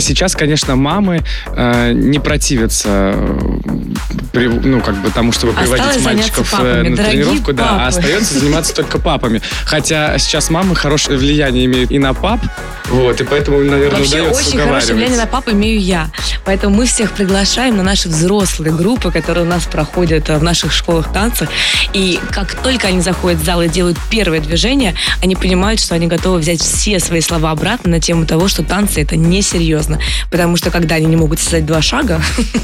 сейчас, 0.00 0.34
конечно, 0.34 0.76
мамы 0.76 1.22
э, 1.54 1.92
не 1.92 2.18
противятся 2.18 3.14
при- 4.32 4.48
ну, 4.48 4.80
как 4.80 4.96
бы 4.96 5.10
тому, 5.10 5.32
чтобы 5.32 5.52
Осталось 5.52 5.96
приводить 5.96 6.04
мальчиков 6.04 6.54
э, 6.54 6.56
папами. 6.56 6.88
на 6.88 6.96
тренировку, 6.96 7.52
да, 7.52 7.84
а 7.84 7.86
остается 7.88 8.38
заниматься 8.38 8.74
только 8.74 8.98
папами. 8.98 9.40
Хотя 9.64 10.18
сейчас 10.18 10.50
мамы 10.50 10.74
хорошее 10.74 11.18
влияние 11.18 11.66
имеют 11.66 11.90
и 11.90 11.98
на 11.98 12.14
пап, 12.14 12.40
вот, 12.92 13.20
и 13.20 13.24
поэтому, 13.24 13.58
наверное, 13.58 14.00
Вообще 14.00 14.20
очень 14.22 14.58
хорошее 14.58 14.94
влияние 14.94 15.18
на 15.18 15.26
папу 15.26 15.50
имею 15.52 15.80
я. 15.80 16.10
Поэтому 16.44 16.76
мы 16.76 16.86
всех 16.86 17.12
приглашаем 17.12 17.76
на 17.76 17.82
наши 17.82 18.08
взрослые 18.08 18.72
группы, 18.74 19.10
которые 19.10 19.46
у 19.46 19.48
нас 19.48 19.64
проходят 19.64 20.28
э, 20.28 20.36
в 20.36 20.42
наших 20.42 20.72
школах 20.72 21.10
танцев. 21.12 21.48
И 21.94 22.20
как 22.30 22.54
только 22.54 22.88
они 22.88 23.00
заходят 23.02 23.40
в 23.40 23.44
зал 23.44 23.62
и 23.62 23.68
делают 23.68 23.98
первое 24.10 24.40
движение, 24.40 24.94
они 25.22 25.36
понимают, 25.36 25.80
что 25.80 25.94
они 25.94 26.06
готовы 26.06 26.38
взять 26.38 26.60
все 26.60 26.98
свои 26.98 27.20
слова 27.20 27.50
обратно 27.50 27.90
на 27.90 28.00
тему 28.00 28.26
того, 28.26 28.48
что 28.48 28.62
танцы 28.62 29.00
это 29.02 29.16
несерьезно. 29.16 29.98
Потому 30.30 30.56
что 30.56 30.70
когда 30.70 30.96
они 30.96 31.06
не 31.06 31.16
могут 31.16 31.38
создать 31.38 31.66
два 31.66 31.82
шага, 31.82 32.20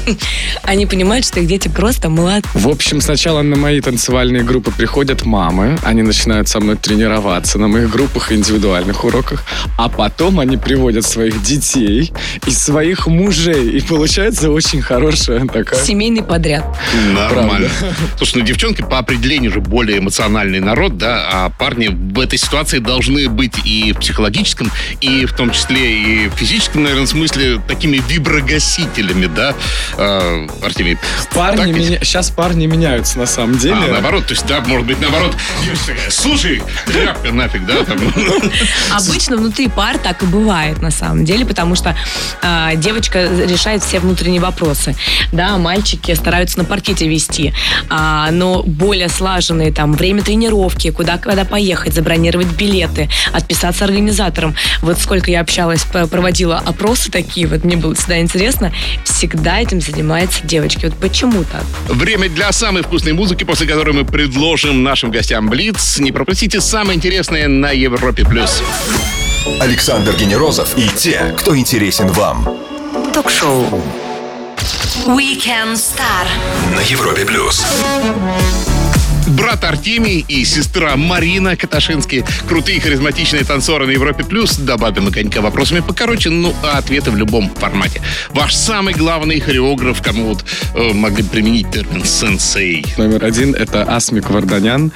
они 0.63 0.85
понимают, 0.85 1.25
что 1.25 1.39
их 1.39 1.47
дети 1.47 1.67
просто 1.67 2.09
молодцы. 2.09 2.49
В 2.53 2.67
общем, 2.67 3.01
сначала 3.01 3.41
на 3.41 3.55
мои 3.55 3.81
танцевальные 3.81 4.43
группы 4.43 4.71
приходят 4.71 5.25
мамы, 5.25 5.77
они 5.83 6.01
начинают 6.01 6.47
со 6.47 6.59
мной 6.59 6.75
тренироваться 6.77 7.57
на 7.57 7.67
моих 7.67 7.89
группах 7.89 8.31
и 8.31 8.35
индивидуальных 8.35 9.03
уроках, 9.03 9.43
а 9.77 9.89
потом 9.89 10.39
они 10.39 10.57
приводят 10.57 11.05
своих 11.05 11.41
детей 11.41 12.11
и 12.45 12.51
своих 12.51 13.07
мужей, 13.07 13.71
и 13.71 13.81
получается 13.81 14.51
очень 14.51 14.81
хорошая 14.81 15.45
такая... 15.47 15.83
Семейный 15.83 16.23
подряд. 16.23 16.65
Нормально. 17.13 17.69
Слушай, 18.17 18.39
ну 18.39 18.45
девчонки 18.45 18.81
по 18.81 18.99
определению 18.99 19.51
же 19.51 19.61
более 19.61 19.99
эмоциональный 20.29 20.59
народ, 20.59 20.97
да, 20.97 21.27
а 21.31 21.49
парни 21.49 21.87
в 21.87 22.19
этой 22.19 22.37
ситуации 22.37 22.79
должны 22.79 23.27
быть 23.29 23.53
и 23.65 23.93
в 23.93 23.99
психологическом, 23.99 24.71
и 25.01 25.25
в 25.25 25.33
том 25.33 25.51
числе 25.51 26.25
и 26.25 26.27
в 26.27 26.33
физическом, 26.33 26.83
наверное, 26.83 27.07
смысле 27.07 27.61
такими 27.67 27.97
виброгасителями, 27.97 29.25
да, 29.25 29.55
э, 29.97 30.47
Артемий? 30.63 30.97
Парни 31.33 31.71
меня... 31.71 31.99
Сейчас 32.03 32.29
парни 32.29 32.67
меняются 32.67 33.17
на 33.17 33.25
самом 33.25 33.57
деле. 33.57 33.75
А, 33.75 33.91
наоборот, 33.91 34.27
то 34.27 34.33
есть, 34.33 34.45
да, 34.45 34.61
может 34.61 34.85
быть, 34.85 34.99
наоборот. 35.01 35.35
Слушай, 36.09 36.61
тряпка 36.85 37.31
нафиг, 37.31 37.65
да, 37.65 37.83
там. 37.83 37.97
Обычно 38.91 39.37
внутри 39.37 39.67
пар 39.67 39.97
так 39.97 40.21
и 40.23 40.25
бывает 40.25 40.81
на 40.81 40.91
самом 40.91 41.25
деле, 41.25 41.45
потому 41.45 41.75
что 41.75 41.95
а, 42.41 42.75
девочка 42.75 43.27
решает 43.45 43.83
все 43.83 43.99
внутренние 43.99 44.41
вопросы. 44.41 44.95
Да, 45.31 45.57
мальчики 45.57 46.13
стараются 46.13 46.59
на 46.59 46.65
паркете 46.65 47.07
вести, 47.07 47.53
а, 47.89 48.29
но 48.31 48.61
более 48.63 49.09
слаженные 49.09 49.71
там 49.71 49.93
время 49.93 50.18
тренировки, 50.21 50.91
куда 50.91 51.17
когда 51.17 51.45
поехать, 51.45 51.93
забронировать 51.93 52.47
билеты, 52.47 53.09
отписаться 53.33 53.85
организаторам. 53.85 54.55
Вот 54.81 54.99
сколько 54.99 55.31
я 55.31 55.41
общалась, 55.41 55.83
проводила 55.83 56.57
опросы 56.57 57.11
такие, 57.11 57.47
вот 57.47 57.63
мне 57.63 57.77
было 57.77 57.95
всегда 57.95 58.19
интересно, 58.19 58.71
всегда 59.03 59.59
этим 59.59 59.81
занимаются 59.81 60.45
девочки. 60.45 60.85
Вот 60.85 60.95
почему 60.95 61.43
так? 61.43 61.63
Время 61.87 62.29
для 62.29 62.51
самой 62.51 62.83
вкусной 62.83 63.13
музыки, 63.13 63.43
после 63.43 63.67
которой 63.67 63.93
мы 63.93 64.05
предложим 64.05 64.83
нашим 64.83 65.11
гостям 65.11 65.49
Блиц. 65.49 65.99
Не 65.99 66.11
пропустите 66.11 66.61
самое 66.61 66.97
интересное 66.97 67.47
на 67.47 67.71
Европе+. 67.71 68.25
плюс. 68.25 68.61
Александр 69.59 70.15
Генерозов 70.15 70.77
и 70.77 70.87
те, 70.95 71.33
кто 71.37 71.57
интересен 71.57 72.07
вам. 72.09 72.47
Ток-шоу. 73.13 73.81
Weekend 75.07 75.75
Star. 75.75 76.27
На 76.75 76.81
Европе 76.81 77.25
плюс. 77.25 77.65
Брат 79.29 79.63
Артемий 79.63 80.25
и 80.27 80.43
сестра 80.43 80.95
Марина 80.95 81.55
Каташинские. 81.55 82.25
Крутые 82.47 82.81
харизматичные 82.81 83.43
танцоры 83.43 83.85
на 83.85 83.91
Европе+. 83.91 84.23
плюс. 84.23 84.57
Добавим 84.57 85.05
мы 85.05 85.11
конька 85.11 85.41
вопросами 85.41 85.81
покороче, 85.81 86.29
ну 86.29 86.53
а 86.63 86.79
ответы 86.79 87.11
в 87.11 87.15
любом 87.15 87.49
формате. 87.53 88.01
Ваш 88.31 88.55
самый 88.55 88.93
главный 88.93 89.39
хореограф, 89.39 90.01
кому 90.01 90.29
вот 90.29 90.43
э, 90.73 90.93
могли 90.93 91.23
применить 91.23 91.69
термин 91.69 92.03
«сенсей». 92.03 92.83
Номер 92.97 93.23
один— 93.23 93.53
это 93.55 93.83
Асмик 93.83 94.29
Варданян, 94.29 94.91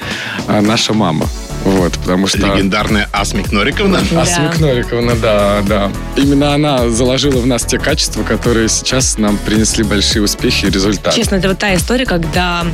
а, 0.48 0.60
наша 0.60 0.94
мама. 0.94 1.28
Вот, 1.64 1.92
потому 1.94 2.26
что... 2.26 2.38
Легендарная 2.38 3.08
Асмик 3.12 3.50
Нориковна. 3.50 4.00
Асмик 4.16 4.60
Новиковна, 4.60 5.14
да, 5.16 5.62
да. 5.66 5.92
Именно 6.16 6.54
она 6.54 6.90
заложила 6.90 7.40
в 7.40 7.46
нас 7.46 7.64
те 7.64 7.78
качества, 7.78 8.22
которые 8.22 8.68
сейчас 8.68 9.16
нам 9.18 9.38
принесли 9.38 9.82
большие 9.82 10.22
успехи 10.22 10.66
и 10.66 10.70
результаты. 10.70 11.16
Честно, 11.16 11.36
это 11.36 11.48
вот 11.48 11.58
та 11.58 11.74
история, 11.74 12.04
когда 12.04 12.66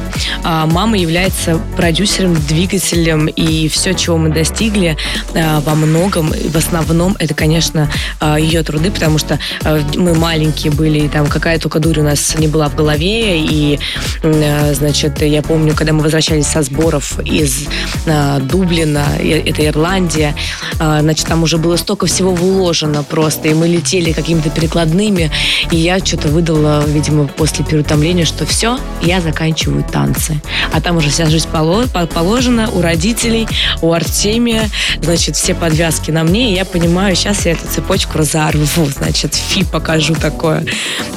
а, 0.42 0.66
мама 0.66 0.98
является 0.98 1.60
продюсером, 1.76 2.34
двигателем, 2.48 3.26
и 3.26 3.68
все, 3.68 3.94
чего 3.94 4.16
мы 4.16 4.30
достигли 4.30 4.96
а, 5.34 5.60
во 5.60 5.74
многом, 5.74 6.32
в 6.32 6.56
основном, 6.56 7.16
это, 7.18 7.34
конечно, 7.34 7.88
а, 8.18 8.38
ее 8.38 8.62
труды, 8.62 8.90
потому 8.90 9.18
что 9.18 9.38
а, 9.62 9.80
мы 9.94 10.14
маленькие 10.14 10.72
были, 10.72 11.00
и 11.00 11.08
там 11.08 11.28
какая 11.28 11.58
только 11.58 11.78
дурь 11.78 12.00
у 12.00 12.02
нас 12.02 12.36
не 12.38 12.48
была 12.48 12.68
в 12.68 12.74
голове, 12.74 13.40
и, 13.40 13.78
а, 14.22 14.72
значит, 14.74 15.22
я 15.22 15.42
помню, 15.42 15.74
когда 15.76 15.92
мы 15.92 16.02
возвращались 16.02 16.46
со 16.46 16.62
сборов 16.62 17.20
из 17.20 17.68
а, 18.06 18.40
Дублина, 18.80 19.06
это 19.20 19.66
Ирландия, 19.66 20.34
а, 20.78 21.00
значит, 21.00 21.26
там 21.26 21.42
уже 21.42 21.58
было 21.58 21.76
столько 21.76 22.06
всего 22.06 22.34
вложено 22.34 23.02
просто, 23.02 23.48
и 23.48 23.54
мы 23.54 23.68
летели 23.68 24.12
какими-то 24.12 24.48
перекладными, 24.50 25.30
и 25.70 25.76
я 25.76 25.98
что-то 25.98 26.28
выдала, 26.28 26.84
видимо, 26.86 27.26
после 27.26 27.64
переутомления, 27.64 28.24
что 28.24 28.46
все, 28.46 28.78
я 29.02 29.20
заканчиваю 29.20 29.84
танцы. 29.84 30.40
А 30.72 30.80
там 30.80 30.96
уже 30.96 31.10
вся 31.10 31.26
жизнь 31.26 31.48
поло- 31.52 31.86
по- 31.88 32.06
положена 32.06 32.70
у 32.70 32.80
родителей, 32.80 33.46
у 33.82 33.92
Артемия, 33.92 34.70
значит, 35.02 35.36
все 35.36 35.54
подвязки 35.54 36.10
на 36.10 36.24
мне, 36.24 36.52
и 36.52 36.54
я 36.54 36.64
понимаю, 36.64 37.14
сейчас 37.16 37.44
я 37.44 37.52
эту 37.52 37.66
цепочку 37.68 38.16
разорву, 38.18 38.86
значит, 38.86 39.34
фи 39.34 39.64
покажу 39.64 40.14
такое. 40.14 40.64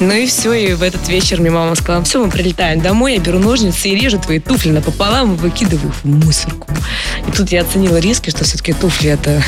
Ну 0.01 0.11
и 0.11 0.25
все, 0.25 0.51
и 0.53 0.73
в 0.73 0.83
этот 0.83 1.07
вечер 1.07 1.39
мне 1.39 1.51
мама 1.51 1.75
сказала, 1.75 2.03
все, 2.03 2.23
мы 2.23 2.29
прилетаем 2.29 2.81
домой, 2.81 3.13
я 3.13 3.19
беру 3.19 3.39
ножницы 3.39 3.89
и 3.89 3.95
режу 3.95 4.19
твои 4.19 4.39
туфли 4.39 4.71
напополам 4.71 5.35
и 5.35 5.37
выкидываю 5.37 5.93
в 6.03 6.05
мусорку. 6.05 6.67
И 7.27 7.31
тут 7.31 7.51
я 7.53 7.61
оценила 7.61 7.97
риски, 7.97 8.31
что 8.31 8.43
все-таки 8.43 8.73
туфли 8.73 9.11
это 9.11 9.43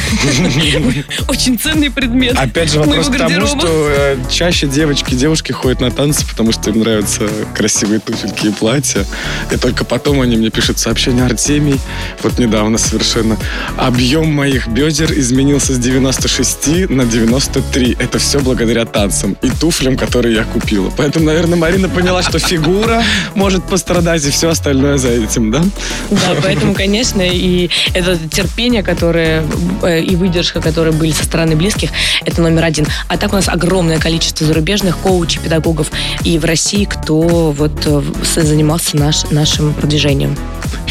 очень 1.28 1.58
ценный 1.58 1.90
предмет. 1.90 2.38
Опять 2.38 2.72
же, 2.72 2.80
вопрос 2.80 3.10
к 3.10 3.18
тому, 3.18 3.48
что 3.48 3.68
э, 3.68 4.18
чаще 4.30 4.68
девочки 4.68 5.14
и 5.14 5.18
девушки 5.18 5.52
ходят 5.52 5.82
на 5.82 5.90
танцы, 5.90 6.26
потому 6.28 6.52
что 6.52 6.70
им 6.70 6.80
нравятся 6.80 7.28
красивые 7.56 8.00
туфельки 8.00 8.48
и 8.48 8.52
платья. 8.52 9.06
И 9.52 9.58
только 9.58 9.86
потом 9.86 10.22
они 10.22 10.38
мне 10.38 10.52
пишут 10.52 10.78
сообщение 10.78 11.26
Артемий. 11.26 11.80
Вот 12.22 12.38
недавно 12.38 12.78
совершенно. 12.78 13.38
Объем 13.78 14.32
моих 14.32 14.68
бедер 14.68 15.12
изменился 15.12 15.74
с 15.74 15.80
96 15.80 16.90
на 16.90 17.06
93. 17.06 17.98
Это 18.00 18.20
все 18.20 18.40
благодаря 18.40 18.86
танцам 18.86 19.36
и 19.42 19.50
туфлям, 19.50 19.98
которые 19.98 20.36
я 20.36 20.44
купила. 20.44 20.92
Поэтому, 20.96 21.26
наверное, 21.26 21.58
Марина 21.58 21.90
поняла, 21.90 22.22
что 22.22 22.38
фигура 22.38 23.04
может 23.34 23.64
пострадать 23.64 24.24
и 24.26 24.30
все 24.30 24.50
остальное 24.50 24.98
за 24.98 25.10
этим, 25.10 25.50
да? 25.50 25.64
Да, 26.12 26.36
поэтому, 26.44 26.76
конечно, 26.76 27.24
и 27.24 27.70
это 27.96 28.18
терпение, 28.30 28.84
которое 28.84 29.44
э, 29.82 30.02
и 30.02 30.16
выдержка, 30.16 30.62
которые 30.62 30.94
были 30.94 31.12
со 31.12 31.24
стороны 31.24 31.56
близких, 31.56 31.90
это 32.26 32.42
номер 32.42 32.66
один. 32.66 32.86
А 33.08 33.18
так 33.18 33.32
у 33.32 33.36
нас 33.36 33.48
огромное 33.48 34.00
количество 34.00 34.46
зарубежных 34.46 34.98
коучей, 34.98 35.42
педагогов 35.42 35.92
и 36.24 36.38
в 36.38 36.46
России, 36.46 36.86
кто 36.86 37.52
вот 37.52 37.86
э, 37.86 38.02
занимался 38.36 38.98
наш, 38.98 39.24
нашим 39.32 39.74
продвижением. 39.74 40.38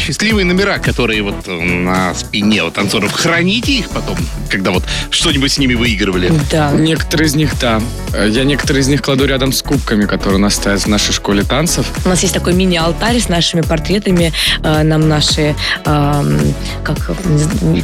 Счастливые 0.05 0.45
номера, 0.45 0.77
которые 0.77 1.23
вот 1.23 1.47
э, 1.47 1.51
на 1.51 2.13
спине 2.13 2.63
у 2.63 2.69
танцоров. 2.69 3.11
Храните 3.11 3.71
их 3.71 3.89
потом, 3.89 4.15
когда 4.51 4.69
вот 4.69 4.83
что-нибудь 5.09 5.51
с 5.51 5.57
ними 5.57 5.73
выигрывали. 5.73 6.31
Да. 6.51 6.69
Некоторые 6.73 7.27
из 7.27 7.33
них, 7.33 7.57
да. 7.59 7.81
Э, 8.13 8.29
Я 8.29 8.43
некоторые 8.43 8.83
из 8.83 8.87
них 8.87 9.01
кладу 9.01 9.25
рядом 9.25 9.51
с 9.51 9.63
кубками, 9.63 10.05
которые 10.05 10.35
у 10.35 10.41
нас 10.41 10.53
стоят 10.53 10.81
в 10.81 10.87
нашей 10.87 11.11
школе 11.11 11.41
танцев. 11.41 11.87
У 12.05 12.09
нас 12.09 12.21
есть 12.21 12.35
такой 12.35 12.53
мини-алтарь 12.53 13.19
с 13.19 13.29
нашими 13.29 13.61
портретами. 13.61 14.31
Э, 14.61 14.83
Нам 14.83 15.09
наши, 15.09 15.55
эм, 15.85 16.53
как, 16.83 16.97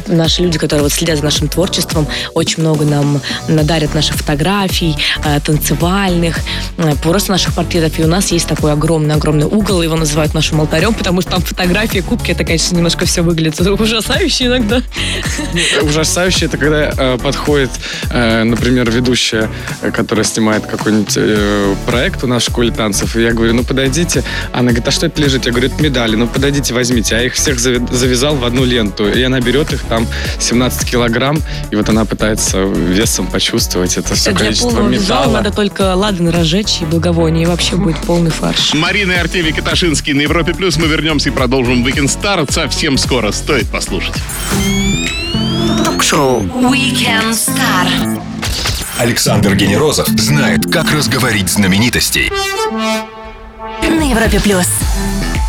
наши 0.06 0.42
люди, 0.42 0.58
которые 0.60 0.84
вот 0.84 0.92
следят 0.92 1.18
за 1.18 1.24
нашим 1.24 1.48
творчеством, 1.48 2.06
очень 2.34 2.62
много 2.62 2.84
нам 2.84 3.20
надарят 3.48 3.96
наших 3.96 4.14
фотографий, 4.14 4.96
танцевальных, 5.44 6.38
просто 7.02 7.32
наших 7.32 7.54
портретов. 7.54 7.98
И 7.98 8.04
у 8.04 8.06
нас 8.06 8.30
есть 8.30 8.46
такой 8.46 8.72
огромный-огромный 8.72 9.46
угол, 9.46 9.82
его 9.82 9.96
называют 9.96 10.34
нашим 10.34 10.60
алтарем, 10.60 10.94
потому 10.94 11.20
что 11.20 11.32
там 11.32 11.42
фотографии, 11.42 11.98
кубки, 12.12 12.30
это, 12.30 12.44
конечно, 12.44 12.76
немножко 12.76 13.06
все 13.06 13.22
выглядит 13.22 13.58
ужасающе 13.80 14.46
иногда. 14.46 14.82
Ужасающе 15.80 16.44
это 16.44 16.58
когда 16.58 16.92
э, 16.94 17.18
подходит, 17.18 17.70
э, 18.10 18.42
например, 18.42 18.90
ведущая, 18.90 19.48
э, 19.80 19.90
которая 19.90 20.24
снимает 20.24 20.66
какой-нибудь 20.66 21.14
э, 21.16 21.74
проект 21.86 22.22
у 22.22 22.26
нас 22.26 22.42
в 22.42 22.46
школе 22.50 22.70
танцев, 22.70 23.16
и 23.16 23.22
я 23.22 23.32
говорю, 23.32 23.54
ну 23.54 23.64
подойдите. 23.64 24.22
Она 24.52 24.72
говорит, 24.72 24.88
а 24.88 24.90
что 24.90 25.06
это 25.06 25.22
лежит? 25.22 25.46
Я 25.46 25.52
говорю, 25.52 25.68
это 25.68 25.82
медали, 25.82 26.16
ну 26.16 26.26
подойдите, 26.26 26.74
возьмите. 26.74 27.16
А 27.16 27.20
я 27.20 27.26
их 27.26 27.32
всех 27.34 27.58
завязал 27.58 28.36
в 28.36 28.44
одну 28.44 28.64
ленту, 28.64 29.08
и 29.08 29.22
она 29.22 29.40
берет 29.40 29.72
их 29.72 29.80
там 29.84 30.06
17 30.38 30.90
килограмм, 30.90 31.40
и 31.70 31.76
вот 31.76 31.88
она 31.88 32.04
пытается 32.04 32.58
весом 32.58 33.26
почувствовать 33.26 33.96
это 33.96 34.14
все 34.14 34.32
Для 34.32 34.38
количество 34.38 34.68
полного 34.68 34.88
металла. 34.90 35.32
надо 35.38 35.50
только 35.50 35.94
ладан 35.94 36.28
разжечь 36.28 36.82
и 36.82 36.84
благовоние, 36.84 37.44
и 37.44 37.46
вообще 37.46 37.76
будет 37.76 37.96
полный 38.02 38.30
фарш. 38.30 38.74
Марина 38.74 39.12
и 39.12 39.16
Артемий 39.16 39.52
Каташинский 39.54 40.12
на 40.12 40.20
Европе 40.20 40.52
Плюс. 40.52 40.76
Мы 40.76 40.88
вернемся 40.88 41.30
и 41.30 41.32
продолжим 41.32 41.82
Weekend 42.02 42.20
Star 42.20 42.52
совсем 42.52 42.98
скоро. 42.98 43.30
Стоит 43.30 43.68
послушать. 43.68 44.14
Ток-шоу. 45.84 46.40
Weekend 46.42 47.30
Star. 47.30 48.20
Александр 48.98 49.54
Генерозов 49.54 50.08
знает, 50.08 50.70
как 50.72 50.90
разговорить 50.90 51.48
знаменитостей. 51.48 52.30
На 53.88 54.10
Европе 54.10 54.40
плюс. 54.40 54.66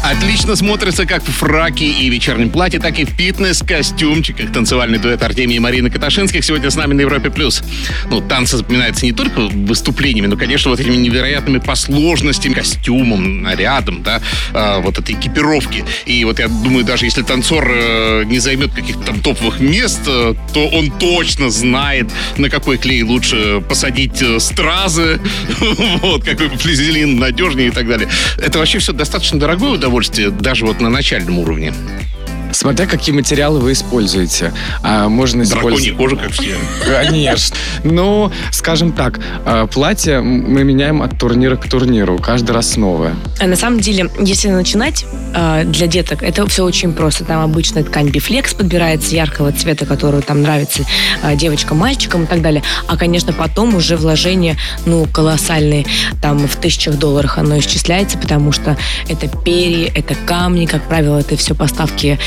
Отлично 0.04 0.58
смотрится 0.58 1.06
как 1.06 1.24
в 1.24 1.32
фраке 1.32 1.86
и 1.86 2.10
вечернем 2.10 2.50
платье, 2.50 2.78
так 2.78 3.00
и 3.00 3.06
в 3.06 3.12
фитнес-костюмчиках. 3.12 4.52
Танцевальный 4.52 5.00
дуэт 5.00 5.24
Артемия 5.24 5.56
и 5.56 5.60
Марины 5.60 5.90
Каташинских 5.90 6.44
сегодня 6.44 6.70
с 6.70 6.76
нами 6.76 6.94
на 6.94 7.02
Европе+. 7.02 7.30
плюс. 7.30 7.64
Ну, 8.10 8.20
танцы 8.20 8.58
запоминаются 8.58 9.06
не 9.06 9.14
только 9.14 9.40
выступлениями, 9.40 10.28
но, 10.28 10.36
конечно, 10.36 10.72
вот 10.72 10.82
этими 10.82 10.98
невероятными 10.98 11.60
по 11.60 11.76
сложности, 11.76 12.54
костюмом, 12.54 13.44
нарядом, 13.44 14.04
да, 14.04 14.22
а, 14.54 14.82
вот 14.82 15.00
этой 15.00 15.16
экипировки. 15.16 15.86
И 16.06 16.26
вот 16.26 16.38
я 16.40 16.50
думаю, 16.50 16.84
даже 16.84 17.06
если 17.06 17.22
танцор 17.22 17.66
э, 17.74 18.24
не 18.26 18.40
займет 18.40 18.74
каких-то 18.74 19.04
там 19.04 19.22
топовых 19.22 19.62
мест, 19.62 20.02
э, 20.06 20.34
то 20.54 20.68
он 20.68 20.92
точно 20.92 21.50
знает, 21.50 22.12
на 22.36 22.50
какой 22.50 22.78
клей 22.78 23.04
лучше 23.04 23.64
посадить 23.70 24.22
э, 24.22 24.42
стразы, 24.42 25.22
вот, 26.02 26.26
какой 26.26 26.50
флизелин 26.50 27.20
надежнее 27.20 27.70
и 27.70 27.72
так 27.72 27.88
далее. 27.88 28.10
Это 28.38 28.60
вообще 28.60 28.80
все 28.80 28.92
достаточно 28.92 29.40
дорогое 29.40 29.72
удовольствие 29.72 29.93
удовольствие 29.94 30.32
даже 30.32 30.66
вот 30.66 30.82
на 30.82 30.90
начальном 30.90 31.38
уровне. 31.38 31.72
Смотря 32.54 32.86
какие 32.86 33.14
материалы 33.14 33.60
вы 33.60 33.74
используете. 33.74 34.54
А, 34.84 35.10
можно 35.10 35.44
использовать... 35.44 35.86
Драконья 35.86 35.96
кожа, 35.96 36.16
как 36.16 36.32
все. 36.32 36.56
Конечно. 36.86 37.56
Ну, 37.84 38.32
скажем 38.52 38.92
так, 38.92 39.20
а, 39.46 39.68
платье 39.68 40.22
мы 40.22 40.64
меняем 40.64 41.02
от 41.02 41.18
турнира 41.18 41.56
к 41.56 41.68
турниру. 41.68 42.18
Каждый 42.20 42.52
раз 42.52 42.78
новое. 42.78 43.16
А 43.40 43.48
на 43.48 43.56
самом 43.56 43.80
деле, 43.80 44.10
если 44.20 44.50
начинать 44.50 45.06
а, 45.34 45.64
для 45.64 45.88
деток, 45.88 46.22
это 46.24 46.48
все 46.48 46.64
очень 46.64 46.94
просто. 46.94 47.26
Там 47.26 47.44
обычная 47.44 47.84
ткань 47.84 48.10
бифлекс 48.10 48.54
подбирается 48.54 49.16
яркого 49.16 49.52
цвета, 49.52 49.86
который 49.86 50.22
там 50.22 50.42
нравится 50.42 50.86
а, 51.24 51.36
девочкам, 51.36 51.80
мальчикам 51.80 52.24
и 52.24 52.28
так 52.28 52.42
далее. 52.42 52.62
А, 52.88 52.98
конечно, 52.98 53.34
потом 53.34 53.76
уже 53.76 53.98
вложение, 53.98 54.58
ну, 54.86 55.06
колоссальные. 55.06 55.86
Там 56.22 56.48
в 56.48 56.56
тысячах 56.56 56.98
долларов 56.98 57.38
оно 57.38 57.58
исчисляется, 57.58 58.18
потому 58.18 58.52
что 58.52 58.78
это 59.10 59.28
перья, 59.28 59.92
это 59.94 60.16
камни, 60.26 60.66
как 60.66 60.84
правило, 60.84 61.18
это 61.18 61.36
все 61.36 61.56
поставки 61.56 62.20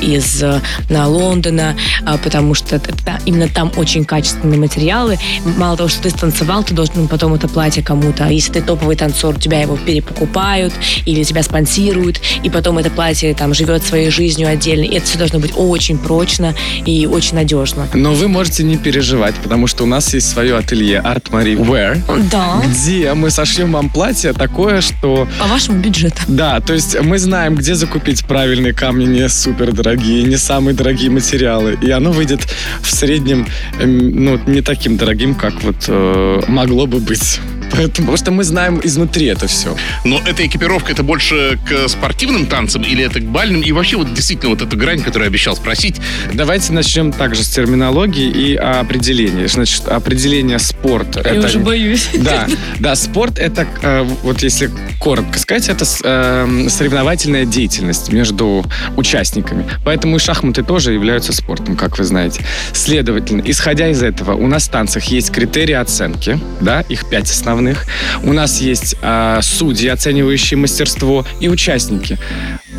из 0.00 0.42
э, 0.42 0.60
на 0.88 1.06
Лондона, 1.08 1.76
э, 2.02 2.18
потому 2.22 2.54
что 2.54 2.80
именно 3.26 3.48
там 3.48 3.72
очень 3.76 4.04
качественные 4.04 4.58
материалы. 4.58 5.18
Мало 5.56 5.76
того, 5.76 5.88
что 5.88 6.02
ты 6.02 6.10
станцевал, 6.10 6.64
ты 6.64 6.74
должен 6.74 7.08
потом 7.08 7.34
это 7.34 7.48
платье 7.48 7.82
кому-то. 7.82 8.26
А 8.26 8.30
если 8.30 8.52
ты 8.52 8.62
топовый 8.62 8.96
танцор, 8.96 9.38
тебя 9.38 9.60
его 9.60 9.76
перепокупают 9.76 10.72
или 11.06 11.22
тебя 11.24 11.42
спонсируют, 11.42 12.20
и 12.42 12.50
потом 12.50 12.78
это 12.78 12.90
платье 12.90 13.34
там 13.34 13.54
живет 13.54 13.84
своей 13.84 14.10
жизнью 14.10 14.48
отдельно. 14.48 14.84
И 14.84 14.96
это 14.96 15.06
все 15.06 15.18
должно 15.18 15.38
быть 15.38 15.52
очень 15.56 15.98
прочно 15.98 16.54
и 16.84 17.06
очень 17.06 17.36
надежно. 17.36 17.88
Но 17.94 18.14
вы 18.14 18.28
можете 18.28 18.62
не 18.62 18.76
переживать, 18.76 19.34
потому 19.36 19.66
что 19.66 19.84
у 19.84 19.86
нас 19.86 20.12
есть 20.14 20.28
свое 20.30 20.56
ателье 20.56 21.02
Art 21.04 21.30
Marie 21.30 21.56
Wear, 21.56 22.00
да. 22.30 22.62
где 22.66 23.12
мы 23.14 23.30
сошьем 23.30 23.72
вам 23.72 23.90
платье 23.90 24.32
такое, 24.32 24.80
что... 24.80 25.28
По 25.38 25.46
вашему 25.46 25.78
бюджету. 25.80 26.22
Да, 26.28 26.60
то 26.60 26.72
есть 26.72 27.00
мы 27.00 27.18
знаем, 27.18 27.54
где 27.54 27.74
закупить 27.74 28.24
правильные 28.24 28.72
камни, 28.72 29.06
не 29.06 29.28
супер 29.50 29.72
дорогие, 29.72 30.22
не 30.22 30.36
самые 30.36 30.74
дорогие 30.74 31.10
материалы. 31.10 31.76
И 31.82 31.90
оно 31.90 32.12
выйдет 32.12 32.40
в 32.82 32.90
среднем, 32.90 33.48
эм, 33.80 34.24
ну, 34.24 34.40
не 34.46 34.62
таким 34.62 34.96
дорогим, 34.96 35.34
как 35.34 35.60
вот 35.64 35.86
э, 35.88 36.40
могло 36.46 36.86
бы 36.86 37.00
быть. 37.00 37.40
Поэтому, 37.70 38.06
потому 38.06 38.16
что 38.16 38.30
мы 38.30 38.44
знаем 38.44 38.80
изнутри 38.82 39.26
это 39.26 39.46
все. 39.46 39.76
Но 40.04 40.20
эта 40.26 40.46
экипировка, 40.46 40.92
это 40.92 41.02
больше 41.02 41.58
к 41.68 41.88
спортивным 41.88 42.46
танцам 42.46 42.82
или 42.82 43.04
это 43.04 43.20
к 43.20 43.24
бальным? 43.24 43.62
И 43.62 43.72
вообще 43.72 43.96
вот 43.96 44.12
действительно 44.12 44.50
вот 44.50 44.62
эту 44.62 44.76
грань, 44.76 45.00
которую 45.00 45.26
я 45.26 45.28
обещал 45.28 45.56
спросить. 45.56 45.96
Давайте 46.32 46.72
начнем 46.72 47.12
также 47.12 47.44
с 47.44 47.48
терминологии 47.48 48.28
и 48.28 48.54
определения. 48.56 49.48
Значит, 49.48 49.88
определение 49.88 50.58
спорт. 50.58 51.16
Я 51.16 51.22
это, 51.22 51.46
уже 51.46 51.58
боюсь. 51.58 52.08
Да, 52.14 52.46
да, 52.78 52.94
спорт 52.96 53.38
это, 53.38 53.66
э, 53.82 54.02
вот 54.22 54.42
если 54.42 54.70
коротко 54.98 55.38
сказать, 55.38 55.68
это 55.68 55.84
э, 56.04 56.66
соревновательная 56.68 57.44
деятельность 57.44 58.12
между 58.12 58.64
участниками. 58.96 59.64
Поэтому 59.84 60.16
и 60.16 60.18
шахматы 60.18 60.62
тоже 60.62 60.92
являются 60.92 61.32
спортом, 61.32 61.76
как 61.76 61.98
вы 61.98 62.04
знаете. 62.04 62.44
Следовательно, 62.72 63.42
исходя 63.44 63.88
из 63.88 64.02
этого, 64.02 64.34
у 64.34 64.46
нас 64.46 64.68
в 64.68 64.70
танцах 64.70 65.04
есть 65.04 65.30
критерии 65.30 65.74
оценки, 65.74 66.38
да, 66.60 66.82
их 66.82 67.08
пять 67.08 67.30
основных 67.30 67.59
основных. 67.60 67.86
У 68.22 68.32
нас 68.32 68.60
есть 68.60 68.96
э, 69.02 69.40
судьи, 69.42 69.88
оценивающие 69.88 70.56
мастерство, 70.56 71.24
и 71.40 71.48
участники. 71.48 72.18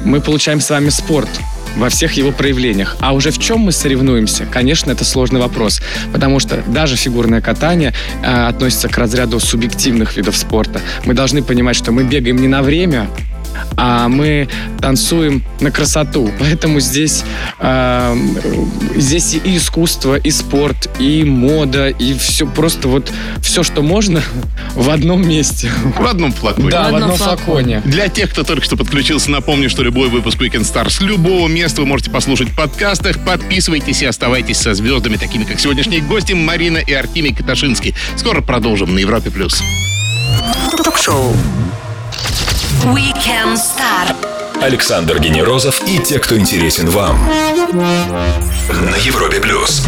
Мы 0.05 0.21
получаем 0.21 0.59
с 0.59 0.69
вами 0.69 0.89
спорт 0.89 1.29
во 1.77 1.89
всех 1.89 2.13
его 2.13 2.31
проявлениях. 2.31 2.97
А 2.99 3.13
уже 3.13 3.31
в 3.31 3.37
чем 3.37 3.59
мы 3.59 3.71
соревнуемся? 3.71 4.45
Конечно, 4.45 4.91
это 4.91 5.05
сложный 5.05 5.39
вопрос, 5.39 5.81
потому 6.11 6.39
что 6.39 6.63
даже 6.67 6.95
фигурное 6.95 7.41
катание 7.41 7.93
э, 8.23 8.47
относится 8.47 8.89
к 8.89 8.97
разряду 8.97 9.39
субъективных 9.39 10.17
видов 10.17 10.35
спорта. 10.35 10.81
Мы 11.05 11.13
должны 11.13 11.43
понимать, 11.43 11.75
что 11.75 11.91
мы 11.91 12.03
бегаем 12.03 12.37
не 12.37 12.47
на 12.47 12.61
время, 12.61 13.07
а 13.77 14.07
мы 14.07 14.47
танцуем 14.79 15.43
на 15.59 15.71
красоту. 15.71 16.31
Поэтому 16.39 16.79
здесь, 16.79 17.23
э, 17.59 18.15
здесь 18.95 19.35
и 19.35 19.57
искусство, 19.57 20.15
и 20.15 20.31
спорт, 20.31 20.89
и 20.99 21.23
мода, 21.23 21.89
и 21.89 22.13
все 22.13 22.45
просто 22.45 22.87
вот 22.87 23.11
все, 23.41 23.63
что 23.63 23.81
можно 23.81 24.21
в 24.75 24.89
одном 24.89 25.27
месте. 25.27 25.71
В 25.97 26.05
одном 26.05 26.31
флаконе. 26.31 26.69
Да, 26.69 26.89
в, 26.89 26.91
в 26.91 26.95
одном 26.95 27.15
флаконе. 27.17 27.81
Для 27.85 28.07
тех, 28.07 28.31
кто 28.31 28.43
только 28.43 28.63
что 28.65 28.77
подключился, 28.77 29.31
напомню, 29.31 29.69
что 29.69 29.83
любой 29.83 30.09
выпуск 30.09 30.39
Weekend 30.41 30.61
Star 30.61 30.89
с 30.89 31.01
любого 31.01 31.47
места 31.47 31.81
вы 31.81 31.87
можете 31.87 32.11
послушать 32.11 32.49
в 32.49 32.55
подкастах. 32.55 33.23
Подписывайтесь 33.25 34.01
и 34.01 34.05
оставайтесь 34.05 34.57
со 34.57 34.73
звездами, 34.73 35.17
такими 35.17 35.43
как 35.43 35.59
сегодняшние 35.59 36.01
гости 36.01 36.33
Марина 36.33 36.77
и 36.77 36.93
Артемий 36.93 37.33
Каташинский. 37.33 37.95
Скоро 38.15 38.41
продолжим 38.41 38.93
на 38.93 38.99
Европе+. 38.99 39.29
плюс. 39.31 39.61
Ток-шоу 40.83 41.33
Weekend 42.85 43.57
Star. 43.57 44.15
Александр 44.61 45.19
Генерозов 45.19 45.81
и 45.87 45.99
те, 45.99 46.17
кто 46.17 46.35
интересен 46.37 46.89
вам. 46.89 47.29
На 48.69 48.95
Европе 48.97 49.39
плюс. 49.39 49.85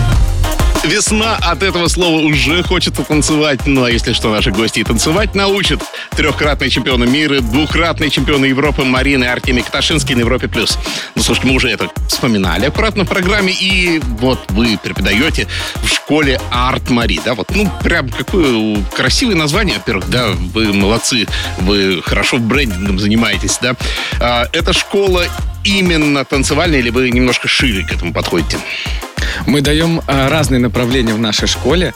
Весна 0.84 1.38
от 1.38 1.64
этого 1.64 1.88
слова 1.88 2.20
уже 2.20 2.62
хочется 2.62 3.04
танцевать. 3.04 3.62
Ну 3.66 3.84
а 3.86 3.92
если 3.92 4.12
что, 4.12 4.30
наши 4.30 4.52
гости 4.52 4.80
и 4.80 4.84
танцевать 4.84 5.34
научат. 5.34 5.82
Трехкратный 6.12 6.70
чемпион 6.70 7.10
мира, 7.10 7.40
двухкратный 7.40 8.10
чемпион 8.10 8.44
Европы 8.44 8.84
Марина 8.84 9.24
и 9.24 9.28
Артемий 9.28 9.64
Кташинский 9.64 10.14
на 10.16 10.20
Европе+. 10.20 10.50
плюс. 10.50 10.78
Ну, 11.16 11.24
слушайте, 11.24 11.48
мы 11.48 11.56
уже 11.56 11.70
это 11.70 11.90
вспоминали 12.10 12.66
аккуратно 12.66 13.06
в 13.06 13.08
программе. 13.08 13.54
И 13.54 14.02
вот 14.20 14.40
вы 14.50 14.78
преподаете 14.82 15.48
в 15.82 15.88
школе 15.88 16.40
Арт 16.52 16.90
Мари, 16.90 17.22
да? 17.24 17.34
Вот, 17.34 17.50
ну, 17.56 17.72
прям 17.82 18.10
какое 18.10 18.84
красивое 18.96 19.36
название, 19.36 19.78
во-первых, 19.78 20.10
да, 20.10 20.32
вы 20.54 20.74
молодцы, 20.74 21.28
вы 21.60 22.02
хорошо 22.04 22.40
брендингом 22.40 23.00
занимаетесь, 23.00 23.58
да? 23.62 23.76
А, 24.20 24.50
это 24.52 24.74
школа 24.74 25.24
именно 25.64 26.26
танцевальная 26.26 26.80
или 26.80 26.90
вы 26.90 27.10
немножко 27.10 27.48
шире 27.48 27.86
к 27.86 27.92
этому 27.94 28.12
подходите? 28.12 28.58
Мы 29.46 29.62
даем 29.62 30.02
а, 30.08 30.30
разные 30.30 30.60
направления 30.60 31.14
в 31.14 31.20
нашей 31.20 31.48
школе, 31.48 31.94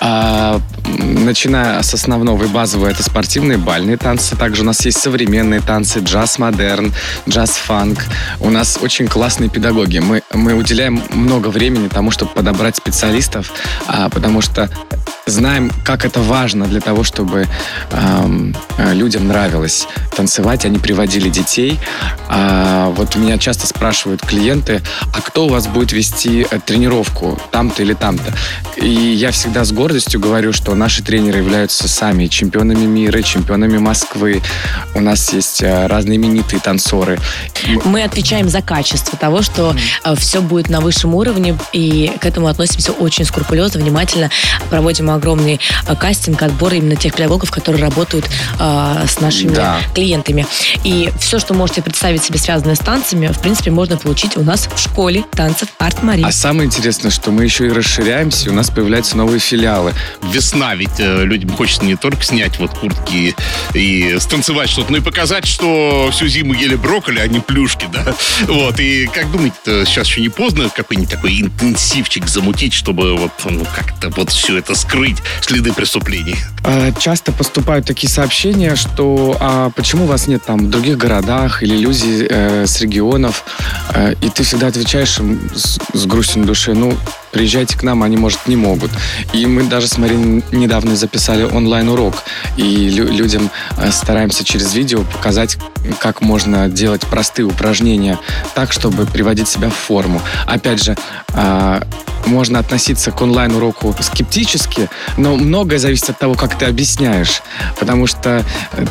а, 0.00 0.60
начиная 0.86 1.82
с 1.82 1.94
основного 1.94 2.44
и 2.44 2.46
базового, 2.46 2.88
это 2.88 3.02
спортивные 3.02 3.58
бальные 3.58 3.96
танцы. 3.96 4.36
Также 4.36 4.62
у 4.62 4.64
нас 4.64 4.84
есть 4.84 4.98
современные 4.98 5.60
танцы, 5.60 6.00
джаз-модерн, 6.00 6.92
джаз-фанк. 7.28 8.04
У 8.40 8.50
нас 8.50 8.78
очень 8.80 9.08
классные 9.08 9.50
педагоги. 9.50 9.98
Мы, 9.98 10.22
мы 10.32 10.54
уделяем 10.54 11.02
много 11.10 11.48
времени 11.48 11.88
тому, 11.88 12.10
чтобы 12.10 12.32
подобрать 12.32 12.76
специалистов, 12.76 13.52
а, 13.86 14.08
потому 14.08 14.40
что 14.40 14.70
знаем, 15.26 15.70
как 15.84 16.04
это 16.04 16.20
важно 16.20 16.66
для 16.66 16.80
того, 16.80 17.04
чтобы 17.04 17.46
людям 18.92 19.28
нравилось 19.28 19.86
танцевать. 20.20 20.66
Они 20.66 20.78
приводили 20.78 21.30
детей. 21.30 21.80
А, 22.28 22.90
вот 22.90 23.16
меня 23.16 23.38
часто 23.38 23.66
спрашивают 23.66 24.20
клиенты, 24.20 24.82
а 25.14 25.22
кто 25.22 25.46
у 25.46 25.48
вас 25.48 25.66
будет 25.66 25.92
вести 25.92 26.46
э, 26.50 26.58
тренировку 26.58 27.40
там-то 27.50 27.82
или 27.82 27.94
там-то? 27.94 28.30
И 28.76 28.90
я 28.90 29.30
всегда 29.30 29.64
с 29.64 29.72
гордостью 29.72 30.20
говорю, 30.20 30.52
что 30.52 30.74
наши 30.74 31.02
тренеры 31.02 31.38
являются 31.38 31.88
сами 31.88 32.26
чемпионами 32.26 32.84
мира, 32.84 33.22
чемпионами 33.22 33.78
Москвы. 33.78 34.42
У 34.94 35.00
нас 35.00 35.32
есть 35.32 35.62
э, 35.62 35.86
разные 35.86 36.16
именитые 36.16 36.60
танцоры. 36.60 37.18
Мы 37.86 38.02
отвечаем 38.02 38.50
за 38.50 38.60
качество 38.60 39.16
того, 39.16 39.40
что 39.40 39.74
mm. 40.04 40.16
все 40.16 40.42
будет 40.42 40.68
на 40.68 40.80
высшем 40.80 41.14
уровне, 41.14 41.56
и 41.72 42.12
к 42.20 42.26
этому 42.26 42.48
относимся 42.48 42.92
очень 42.92 43.24
скрупулезно, 43.24 43.80
внимательно. 43.80 44.28
Проводим 44.68 45.08
огромный 45.08 45.60
кастинг, 45.98 46.42
отбор 46.42 46.74
именно 46.74 46.96
тех 46.96 47.14
педагогов, 47.14 47.50
которые 47.50 47.82
работают 47.82 48.28
э, 48.58 49.06
с 49.08 49.18
нашими 49.20 49.54
да. 49.54 49.78
клиентами. 49.94 50.09
И 50.84 51.10
все, 51.18 51.38
что 51.38 51.54
можете 51.54 51.82
представить 51.82 52.22
себе 52.22 52.38
связанное 52.38 52.74
с 52.74 52.78
танцами, 52.78 53.28
в 53.28 53.40
принципе, 53.40 53.70
можно 53.70 53.96
получить 53.96 54.36
у 54.36 54.42
нас 54.42 54.68
в 54.72 54.78
школе 54.78 55.24
танцев 55.32 55.68
Арт 55.78 56.02
Мари. 56.02 56.22
А 56.22 56.32
самое 56.32 56.66
интересное, 56.66 57.10
что 57.10 57.30
мы 57.30 57.44
еще 57.44 57.66
и 57.66 57.70
расширяемся, 57.70 58.46
и 58.46 58.48
у 58.50 58.54
нас 58.54 58.70
появляются 58.70 59.16
новые 59.16 59.40
филиалы. 59.40 59.92
Весна, 60.22 60.74
ведь 60.74 60.98
э, 60.98 61.24
людям 61.24 61.50
хочется 61.50 61.84
не 61.84 61.96
только 61.96 62.22
снять 62.22 62.58
вот 62.58 62.70
куртки 62.70 63.34
и 63.74 64.16
станцевать 64.20 64.70
что-то, 64.70 64.92
но 64.92 64.98
и 64.98 65.00
показать, 65.00 65.46
что 65.46 66.10
всю 66.12 66.28
зиму 66.28 66.54
ели 66.54 66.76
брокколи, 66.76 67.18
а 67.18 67.26
не 67.26 67.40
плюшки, 67.40 67.88
да? 67.92 68.14
Вот, 68.46 68.78
и 68.80 69.06
как 69.06 69.30
думаете, 69.30 69.56
сейчас 69.86 70.06
еще 70.06 70.20
не 70.20 70.28
поздно 70.28 70.68
какой-нибудь 70.74 71.10
такой 71.10 71.40
интенсивчик 71.40 72.26
замутить, 72.26 72.72
чтобы 72.72 73.16
вот, 73.16 73.32
ну, 73.44 73.64
как-то 73.64 74.10
вот 74.10 74.30
все 74.30 74.58
это 74.58 74.74
скрыть 74.74 75.00
скрыть 75.00 75.18
следы 75.40 75.72
преступлений? 75.72 76.36
Э, 76.64 76.92
часто 76.98 77.32
поступают 77.32 77.86
такие 77.86 78.10
сообщения, 78.10 78.76
что 78.76 79.36
а 79.40 79.70
почему 79.70 79.89
вас 79.98 80.28
нет 80.28 80.42
там 80.44 80.66
в 80.66 80.70
других 80.70 80.96
городах 80.98 81.62
или 81.62 81.76
люди 81.76 82.26
э, 82.28 82.66
с 82.66 82.80
регионов, 82.80 83.44
э, 83.94 84.14
и 84.20 84.28
ты 84.28 84.42
всегда 84.42 84.68
отвечаешь 84.68 85.18
им 85.18 85.40
с, 85.54 85.78
с 85.92 86.06
грустью 86.06 86.40
на 86.40 86.46
душе, 86.46 86.74
ну, 86.74 86.92
приезжайте 87.30 87.76
к 87.76 87.82
нам, 87.82 88.02
они, 88.02 88.16
может, 88.16 88.46
не 88.46 88.56
могут. 88.56 88.90
И 89.32 89.46
мы 89.46 89.64
даже 89.64 89.88
с 89.88 89.98
Мариной 89.98 90.42
недавно 90.52 90.96
записали 90.96 91.44
онлайн-урок, 91.44 92.14
и 92.56 92.88
лю- 92.88 93.12
людям 93.12 93.50
э, 93.76 93.90
стараемся 93.90 94.44
через 94.44 94.74
видео 94.74 95.02
показать, 95.02 95.58
как 95.98 96.20
можно 96.20 96.68
делать 96.68 97.02
простые 97.02 97.46
упражнения 97.46 98.18
так, 98.54 98.72
чтобы 98.72 99.06
приводить 99.06 99.48
себя 99.48 99.70
в 99.70 99.74
форму. 99.74 100.20
Опять 100.46 100.82
же, 100.82 100.96
э, 101.34 101.80
можно 102.26 102.58
относиться 102.58 103.10
к 103.10 103.20
онлайн-уроку 103.20 103.94
скептически, 104.00 104.88
но 105.16 105.36
многое 105.36 105.78
зависит 105.78 106.10
от 106.10 106.18
того, 106.18 106.34
как 106.34 106.58
ты 106.58 106.66
объясняешь. 106.66 107.42
Потому 107.78 108.06
что 108.06 108.44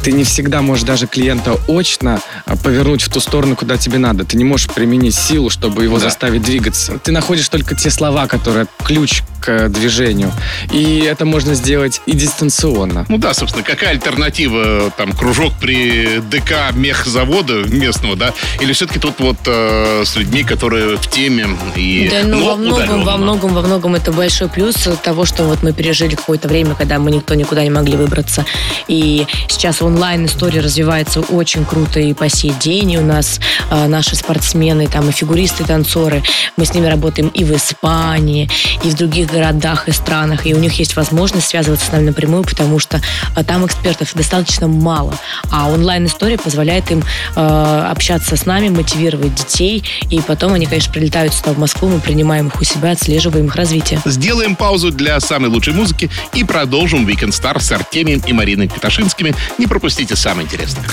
ты 0.04 0.12
не 0.12 0.24
всегда 0.24 0.62
можешь 0.62 0.84
даже 0.84 1.08
клиента 1.08 1.56
очно 1.68 2.20
а, 2.46 2.56
повернуть 2.58 3.02
в 3.02 3.10
ту 3.10 3.20
сторону, 3.20 3.56
куда 3.56 3.78
тебе 3.78 3.98
надо. 3.98 4.26
Ты 4.26 4.38
не 4.38 4.44
можешь 4.44 4.68
применить 4.70 5.16
силу, 5.16 5.50
чтобы 5.50 5.84
его 5.84 5.98
да. 5.98 6.06
заставить 6.06 6.44
двигаться. 6.44 7.00
Ты 7.00 7.12
находишь 7.12 7.48
только 7.50 7.76
те 7.76 7.90
слова, 7.90 8.28
которые 8.30 8.68
ключ 8.86 9.24
к 9.40 9.70
движению. 9.70 10.32
И 10.72 11.00
это 11.00 11.26
можно 11.26 11.56
сделать 11.56 12.02
и 12.06 12.12
дистанционно. 12.14 13.06
Ну 13.10 13.18
да, 13.18 13.34
собственно, 13.34 13.64
какая 13.64 13.92
альтернатива? 13.92 14.92
Там 14.98 15.14
кружок 15.14 15.54
при 15.60 16.20
ДК 16.20 16.74
мехзавода 16.74 17.64
местного, 17.68 18.16
да? 18.16 18.34
Или 18.60 18.74
все-таки 18.74 19.00
тут 19.00 19.20
вот 19.20 19.38
э, 19.46 20.04
с 20.06 20.16
людьми, 20.16 20.44
которые 20.44 20.98
в 20.98 21.08
теме 21.08 21.48
и 21.76 22.10
да, 22.12 22.24
ну, 22.24 22.46
во 22.46 22.56
многом, 22.56 23.04
во 23.04 23.18
многом, 23.18 23.54
во 23.54 23.62
многом 23.62 23.96
это 23.96 24.12
большой 24.12 24.50
плюс 24.50 24.76
того, 25.04 25.26
что 25.26 25.44
вот 25.44 25.64
мы 25.64 25.74
пережили 25.74 26.16
какое-то 26.16 26.48
время, 26.48 26.76
когда 26.76 27.00
мы 27.00 27.12
никто 27.12 27.34
никуда 27.34 27.64
не 27.64 27.70
могли 27.70 27.96
выбраться. 27.96 28.46
И 28.88 29.26
сейчас 29.48 29.82
онлайн 29.82 30.26
история 30.26 30.60
развивается 30.60 31.22
очень 31.22 31.66
круто 31.66 32.00
и 32.00 32.14
по 32.14 32.30
сей 32.30 32.54
день. 32.60 32.92
И 32.92 32.98
у 32.98 33.06
нас 33.06 33.40
э, 33.72 33.88
наши 33.88 34.16
спортсмены, 34.16 34.88
там 34.88 35.10
и 35.10 35.12
фигуристы, 35.12 35.64
и 35.64 35.66
танцоры, 35.66 36.24
мы 36.58 36.66
с 36.66 36.74
ними 36.74 36.88
работаем 36.88 37.30
и 37.30 37.44
в 37.44 37.56
Испании, 37.56 38.19
и 38.20 38.90
в 38.90 38.96
других 38.96 39.32
городах 39.32 39.88
и 39.88 39.92
странах. 39.92 40.46
И 40.46 40.54
у 40.54 40.60
них 40.60 40.74
есть 40.74 40.96
возможность 40.96 41.48
связываться 41.48 41.88
с 41.88 41.92
нами 41.92 42.08
напрямую, 42.08 42.44
потому 42.44 42.80
что 42.80 43.02
э, 43.36 43.44
там 43.44 43.66
экспертов 43.66 44.14
достаточно 44.14 44.68
мало. 44.68 45.14
А 45.52 45.70
онлайн-история 45.70 46.38
позволяет 46.38 46.92
им 46.92 47.04
э, 47.36 47.88
общаться 47.90 48.36
с 48.36 48.46
нами, 48.46 48.70
мотивировать 48.70 49.36
детей. 49.36 49.84
И 50.10 50.22
потом 50.22 50.54
они, 50.54 50.66
конечно, 50.66 50.92
прилетают 50.92 51.34
сюда 51.34 51.54
в 51.54 51.60
Москву, 51.60 51.90
мы 51.90 52.00
принимаем 52.00 52.48
их 52.48 52.60
у 52.60 52.64
себя, 52.64 52.92
отслеживаем 52.92 53.48
их 53.48 53.56
развитие. 53.56 54.02
Сделаем 54.06 54.56
паузу 54.56 54.92
для 54.92 55.20
самой 55.20 55.50
лучшей 55.50 55.74
музыки 55.74 56.10
и 56.34 56.44
продолжим 56.44 57.08
Weekend 57.08 57.30
Star 57.30 57.60
с 57.62 57.72
Артемием 57.72 58.22
и 58.26 58.34
Мариной 58.34 58.68
Каташинскими. 58.68 59.36
Не 59.58 59.68
пропустите 59.68 60.16
самое 60.16 60.46
интересное. 60.46 60.86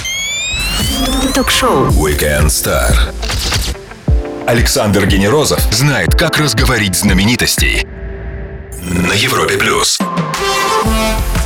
Ток-шоу 1.34 1.88
Weekend 1.88 2.46
Star. 2.46 3.75
Александр 4.46 5.06
Генерозов 5.06 5.60
знает, 5.72 6.14
как 6.14 6.38
разговорить 6.38 6.94
знаменитостей 6.94 7.84
на 8.80 9.12
Европе 9.12 9.56
плюс. 9.58 9.98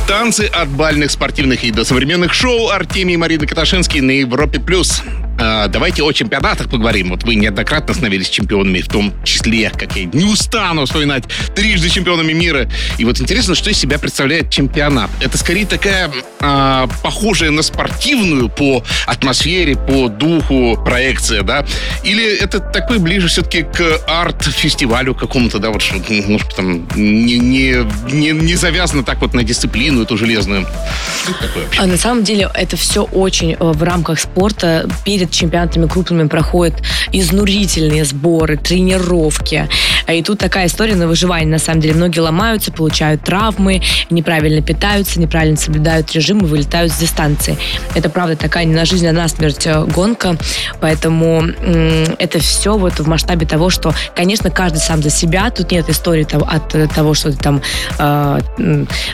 Танцы 0.07 0.45
от 0.45 0.69
бальных 0.69 1.09
спортивных 1.09 1.63
и 1.63 1.71
до 1.71 1.83
современных 1.83 2.31
шоу 2.31 2.69
Артемий 2.69 3.15
и 3.15 3.17
Марина 3.17 3.47
Каташинский 3.47 4.01
на 4.01 4.11
Европе 4.11 4.59
плюс. 4.59 5.01
А, 5.43 5.67
давайте 5.67 6.03
о 6.03 6.11
чемпионатах 6.11 6.69
поговорим. 6.69 7.09
Вот 7.09 7.23
вы 7.23 7.33
неоднократно 7.33 7.95
становились 7.95 8.29
чемпионами, 8.29 8.81
в 8.81 8.87
том 8.87 9.11
числе, 9.23 9.71
как 9.71 9.95
я 9.95 10.05
не 10.05 10.25
устану 10.25 10.85
вспоминать, 10.85 11.23
трижды 11.55 11.89
чемпионами 11.89 12.31
мира. 12.31 12.69
И 12.99 13.05
вот 13.05 13.19
интересно, 13.19 13.55
что 13.55 13.71
из 13.71 13.77
себя 13.79 13.97
представляет 13.97 14.51
чемпионат. 14.51 15.09
Это 15.19 15.39
скорее 15.39 15.65
такая 15.65 16.11
а, 16.39 16.87
похожая 17.01 17.49
на 17.49 17.63
спортивную 17.63 18.49
по 18.49 18.83
атмосфере, 19.07 19.75
по 19.75 20.09
духу 20.09 20.79
проекция, 20.85 21.41
да? 21.41 21.65
Или 22.03 22.37
это 22.37 22.59
такой 22.59 22.99
ближе 22.99 23.27
все-таки 23.27 23.63
к 23.63 23.99
арт-фестивалю 24.07 25.15
какому-то, 25.15 25.57
да, 25.57 25.71
вот 25.71 25.81
что, 25.81 25.95
может, 26.27 26.55
там 26.55 26.87
не, 26.95 27.39
не, 27.39 27.83
не, 28.11 28.29
не 28.29 28.55
завязано 28.55 29.03
так 29.03 29.21
вот 29.21 29.33
на 29.33 29.43
дисциплину 29.43 30.03
эту 30.03 30.17
железную. 30.17 30.67
А 31.79 31.87
на 31.87 31.97
самом 31.97 32.23
деле 32.23 32.47
это 32.53 32.77
все 32.77 33.03
очень 33.03 33.53
э, 33.53 33.57
в 33.59 33.81
рамках 33.81 34.19
спорта 34.19 34.87
перед 35.03 35.30
чемпионатами 35.31 35.87
крупными 35.87 36.27
проходят 36.27 36.81
изнурительные 37.11 38.05
сборы, 38.05 38.57
тренировки. 38.57 39.67
И 40.07 40.21
тут 40.23 40.39
такая 40.39 40.67
история 40.67 40.95
на 40.95 41.07
выживание. 41.07 41.47
На 41.47 41.59
самом 41.59 41.81
деле 41.81 41.95
многие 41.95 42.19
ломаются, 42.19 42.71
получают 42.71 43.23
травмы, 43.23 43.81
неправильно 44.09 44.61
питаются, 44.61 45.19
неправильно 45.19 45.57
соблюдают 45.57 46.11
режим 46.13 46.39
и 46.39 46.45
вылетают 46.45 46.91
с 46.91 46.97
дистанции. 46.97 47.57
Это 47.95 48.09
правда 48.09 48.35
такая 48.35 48.65
не 48.65 48.73
на 48.73 48.85
жизнь, 48.85 49.07
а 49.07 49.11
на 49.11 49.27
смерть 49.27 49.65
э, 49.65 49.83
гонка. 49.85 50.37
Поэтому 50.79 51.43
это 51.43 52.39
все 52.39 52.77
вот 52.77 52.99
в 52.99 53.07
масштабе 53.07 53.45
того, 53.45 53.69
что, 53.69 53.93
конечно, 54.15 54.49
каждый 54.49 54.79
сам 54.79 55.01
за 55.01 55.09
себя. 55.09 55.49
Тут 55.49 55.71
нет 55.71 55.89
истории 55.89 56.23
там, 56.23 56.43
от 56.43 56.69
того, 56.93 57.13
что 57.13 57.31
ты 57.31 57.37
там 57.37 57.61
э, 57.97 58.39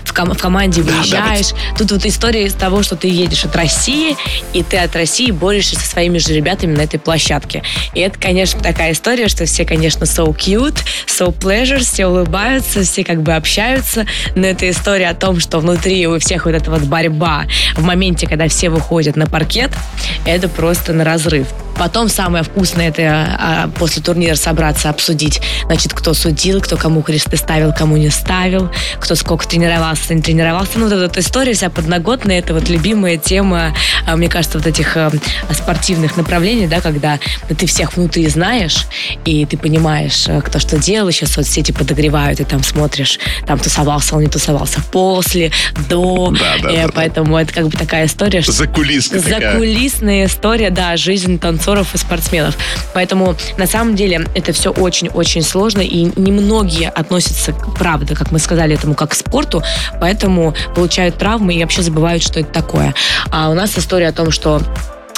в, 0.04 0.14
ком- 0.14 0.34
в 0.34 0.38
команде 0.38 0.82
выезжаешь. 0.82 1.50
Да, 1.50 1.56
да, 1.72 1.78
Тут 1.78 1.92
вот 1.92 2.06
история 2.06 2.46
из 2.46 2.54
того, 2.54 2.84
что 2.84 2.96
ты 2.96 3.08
едешь 3.08 3.46
от 3.46 3.56
России, 3.56 4.16
и 4.54 4.64
ты 4.64 4.78
от 4.78 4.96
России 4.96 5.32
борешься 5.32 5.76
со 5.80 5.88
своими 5.88 6.18
же 6.18 6.34
ребятами 6.34 6.76
на 6.76 6.82
этой 6.82 7.00
площадке. 7.00 7.64
И 7.94 8.00
это, 8.00 8.20
конечно, 8.20 8.62
такая 8.62 8.92
история, 8.94 9.28
что 9.28 9.46
все, 9.46 9.66
конечно, 9.66 10.04
so 10.04 10.36
cute, 10.36 10.77
so 11.08 11.34
pleasure, 11.38 11.80
все 11.80 12.08
улыбаются, 12.08 12.84
все 12.84 13.04
как 13.04 13.22
бы 13.22 13.34
общаются, 13.34 14.06
но 14.36 14.48
это 14.48 14.70
история 14.70 15.10
о 15.10 15.16
том, 15.16 15.40
что 15.40 15.60
внутри 15.60 16.08
у 16.08 16.20
всех 16.20 16.46
вот 16.46 16.56
эта 16.56 16.70
вот 16.70 16.82
борьба 16.82 17.46
в 17.76 17.84
моменте, 17.84 18.28
когда 18.28 18.48
все 18.48 18.70
выходят 18.70 19.16
на 19.16 19.28
паркет, 19.28 19.72
это 20.26 20.48
просто 20.48 20.94
на 20.94 21.04
разрыв. 21.04 21.48
Потом 21.78 22.10
самое 22.10 22.44
вкусное 22.44 22.90
это 22.90 23.04
а, 23.04 23.70
после 23.78 24.02
турнира 24.02 24.36
собраться, 24.36 24.90
обсудить, 24.90 25.42
значит, 25.66 25.94
кто 25.94 26.14
судил, 26.14 26.60
кто 26.60 26.76
кому 26.76 27.04
кресты 27.04 27.38
ставил, 27.38 27.72
кому 27.72 27.98
не 27.98 28.10
ставил, 28.10 28.72
кто 29.00 29.14
сколько 29.14 29.48
тренировался, 29.48 30.16
не 30.16 30.22
тренировался. 30.22 30.72
Ну, 30.80 30.86
вот 30.86 30.94
эта 30.94 31.20
история 31.20 31.54
вся 31.54 31.70
подноготная, 31.70 32.40
это 32.40 32.56
вот 32.56 32.68
любимая 32.70 33.18
тема, 33.18 33.76
а, 34.08 34.16
мне 34.16 34.28
кажется, 34.28 34.58
вот 34.58 34.66
этих 34.66 34.98
а, 34.98 35.12
спортивных 35.52 36.18
направлений, 36.18 36.66
да, 36.66 36.82
когда 36.82 37.20
ты 37.48 37.68
всех 37.68 37.96
внутри 37.96 38.28
знаешь, 38.28 38.88
и 39.26 39.46
ты 39.46 39.56
понимаешь, 39.56 40.28
кто 40.44 40.60
что 40.60 40.67
делал, 40.76 41.08
еще 41.08 41.26
соцсети 41.26 41.72
подогревают, 41.72 42.40
и 42.40 42.44
там 42.44 42.64
смотришь, 42.64 43.20
там 43.46 43.60
тусовался 43.60 44.16
он, 44.16 44.24
не 44.24 44.28
тусовался 44.28 44.82
после, 44.92 45.52
до. 45.90 46.32
Да, 46.32 46.56
да, 46.62 46.72
э, 46.72 46.86
да, 46.88 46.92
поэтому 46.94 47.36
да. 47.36 47.42
это 47.44 47.54
как 47.54 47.68
бы 47.68 47.78
такая 47.78 48.06
история. 48.06 48.42
Закулисная. 48.42 49.20
Закулисная 49.20 50.26
история, 50.26 50.70
да, 50.70 50.98
жизнь 50.98 51.40
танцоров 51.40 51.96
и 51.96 51.98
спортсменов. 51.98 52.58
Поэтому 52.94 53.36
на 53.58 53.68
самом 53.68 53.96
деле 53.96 54.28
это 54.36 54.52
все 54.52 54.72
очень-очень 54.72 55.44
сложно, 55.44 55.82
и 55.82 56.12
немногие 56.16 56.90
относятся, 56.90 57.54
правда, 57.78 58.16
как 58.16 58.32
мы 58.32 58.40
сказали, 58.40 58.76
этому 58.76 58.94
как 58.94 59.12
к 59.12 59.14
спорту, 59.14 59.64
поэтому 60.02 60.54
получают 60.76 61.18
травмы 61.18 61.54
и 61.54 61.62
вообще 61.62 61.82
забывают, 61.82 62.24
что 62.24 62.42
это 62.42 62.52
такое. 62.52 62.94
А 63.32 63.50
у 63.50 63.54
нас 63.54 63.78
история 63.78 64.10
о 64.10 64.14
том, 64.14 64.32
что 64.32 64.62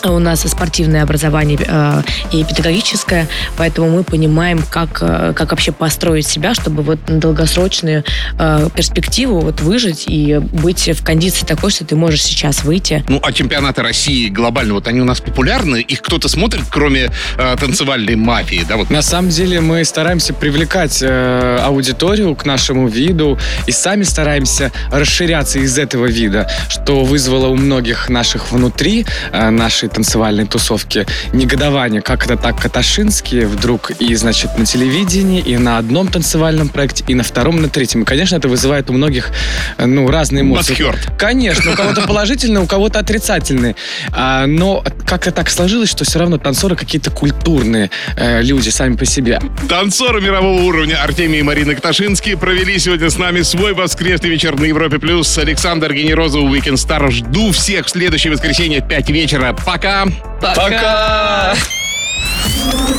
у 0.07 0.19
нас 0.19 0.41
спортивное 0.41 1.03
образование 1.03 1.59
э, 1.65 2.01
и 2.31 2.43
педагогическое, 2.43 3.27
поэтому 3.57 3.89
мы 3.89 4.03
понимаем, 4.03 4.63
как, 4.69 4.99
э, 5.01 5.33
как 5.35 5.51
вообще 5.51 5.71
построить 5.71 6.27
себя, 6.27 6.53
чтобы 6.53 6.83
вот 6.83 7.07
на 7.09 7.19
долгосрочную 7.19 8.03
э, 8.38 8.69
перспективу 8.75 9.39
вот 9.39 9.62
выжить 9.62 10.05
и 10.07 10.38
быть 10.38 10.89
в 10.89 11.03
кондиции 11.03 11.45
такой, 11.45 11.71
что 11.71 11.85
ты 11.85 11.95
можешь 11.95 12.23
сейчас 12.23 12.63
выйти. 12.63 13.03
Ну, 13.07 13.19
а 13.23 13.31
чемпионаты 13.31 13.81
России 13.81 14.29
глобально, 14.29 14.75
вот 14.75 14.88
они 14.88 15.01
у 15.01 15.05
нас 15.05 15.21
популярны? 15.21 15.81
Их 15.81 16.01
кто-то 16.01 16.29
смотрит, 16.29 16.63
кроме 16.69 17.12
э, 17.38 17.55
танцевальной 17.59 18.15
мафии, 18.15 18.65
да? 18.67 18.77
Вот. 18.77 18.89
На 18.89 19.01
самом 19.01 19.29
деле 19.29 19.62
мы 19.62 19.83
стараемся 19.83 20.33
привлекать 20.33 20.99
э, 21.01 21.59
аудиторию 21.62 22.35
к 22.35 22.45
нашему 22.45 22.88
виду 22.88 23.38
и 23.67 23.71
сами 23.71 24.03
стараемся 24.03 24.71
расширяться 24.91 25.59
из 25.59 25.77
этого 25.77 26.05
вида, 26.05 26.49
что 26.69 27.03
вызвало 27.03 27.47
у 27.47 27.55
многих 27.55 28.09
наших 28.09 28.51
внутри, 28.51 29.05
э, 29.31 29.49
нашей 29.49 29.88
танцевальной 29.89 30.45
тусовки 30.45 31.06
негодование, 31.34 32.02
как 32.02 32.25
это 32.25 32.38
так 32.38 32.60
Каташинские 32.60 33.47
вдруг 33.47 33.91
и, 33.99 34.13
значит, 34.15 34.58
на 34.58 34.65
телевидении, 34.65 35.41
и 35.41 35.58
на 35.58 35.78
одном 35.78 36.08
танцевальном 36.08 36.69
проекте, 36.69 37.04
и 37.08 37.15
на 37.15 37.23
втором, 37.23 37.58
и 37.58 37.62
на 37.62 37.69
третьем. 37.69 38.04
И, 38.04 38.06
конечно, 38.06 38.36
это 38.36 38.47
вызывает 38.47 38.89
у 38.89 38.93
многих, 38.93 39.32
э, 39.78 39.86
ну, 39.86 40.10
разные 40.10 40.41
эмоции. 40.41 40.71
Басхерт. 40.71 41.17
Конечно, 41.17 41.71
у 41.71 41.75
кого-то 41.75 42.02
положительные, 42.08 42.62
у 42.62 42.67
кого-то 42.67 42.99
отрицательные. 42.99 43.75
А, 44.12 44.45
но 44.45 44.84
как-то 45.06 45.32
так 45.32 45.49
сложилось, 45.49 45.89
что 45.89 46.06
все 46.06 46.19
равно 46.19 46.38
танцоры 46.38 46.75
какие-то 46.75 47.12
культурные 47.12 47.89
э, 48.15 48.41
люди 48.41 48.69
сами 48.69 48.95
по 48.95 49.06
себе. 49.06 49.39
Танцоры 49.67 50.21
мирового 50.21 50.62
уровня 50.63 51.02
Артемий 51.04 51.39
и 51.39 51.43
Марина 51.43 51.75
Кташинские 51.75 52.38
провели 52.38 52.78
сегодня 52.80 53.10
с 53.10 53.17
нами 53.17 53.41
свой 53.41 53.73
воскресный 53.73 54.30
вечер 54.30 54.58
на 54.60 54.65
Европе+. 54.65 54.99
плюс. 54.99 55.38
Александр 55.38 55.93
Генерозов, 55.93 56.43
Weekend 56.43 56.75
Star. 56.75 57.10
Жду 57.10 57.52
всех 57.52 57.88
в 57.88 57.89
следующее 57.89 58.34
воскресенье 58.34 58.82
в 58.82 58.88
5 58.88 59.10
вечера. 59.10 59.54
Пока! 59.79 60.05
Пока. 60.41 60.55
Пока. 60.55 61.55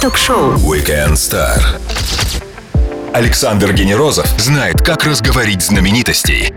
Ток-шоу 0.00 0.54
Weekend 0.54 1.12
Star. 1.12 1.60
Александр 3.12 3.74
Генерозов 3.74 4.26
знает, 4.40 4.80
как 4.80 5.04
разговорить 5.04 5.60
знаменитостей 5.60 6.54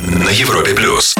на 0.00 0.30
Европе 0.30 0.74
плюс. 0.74 1.14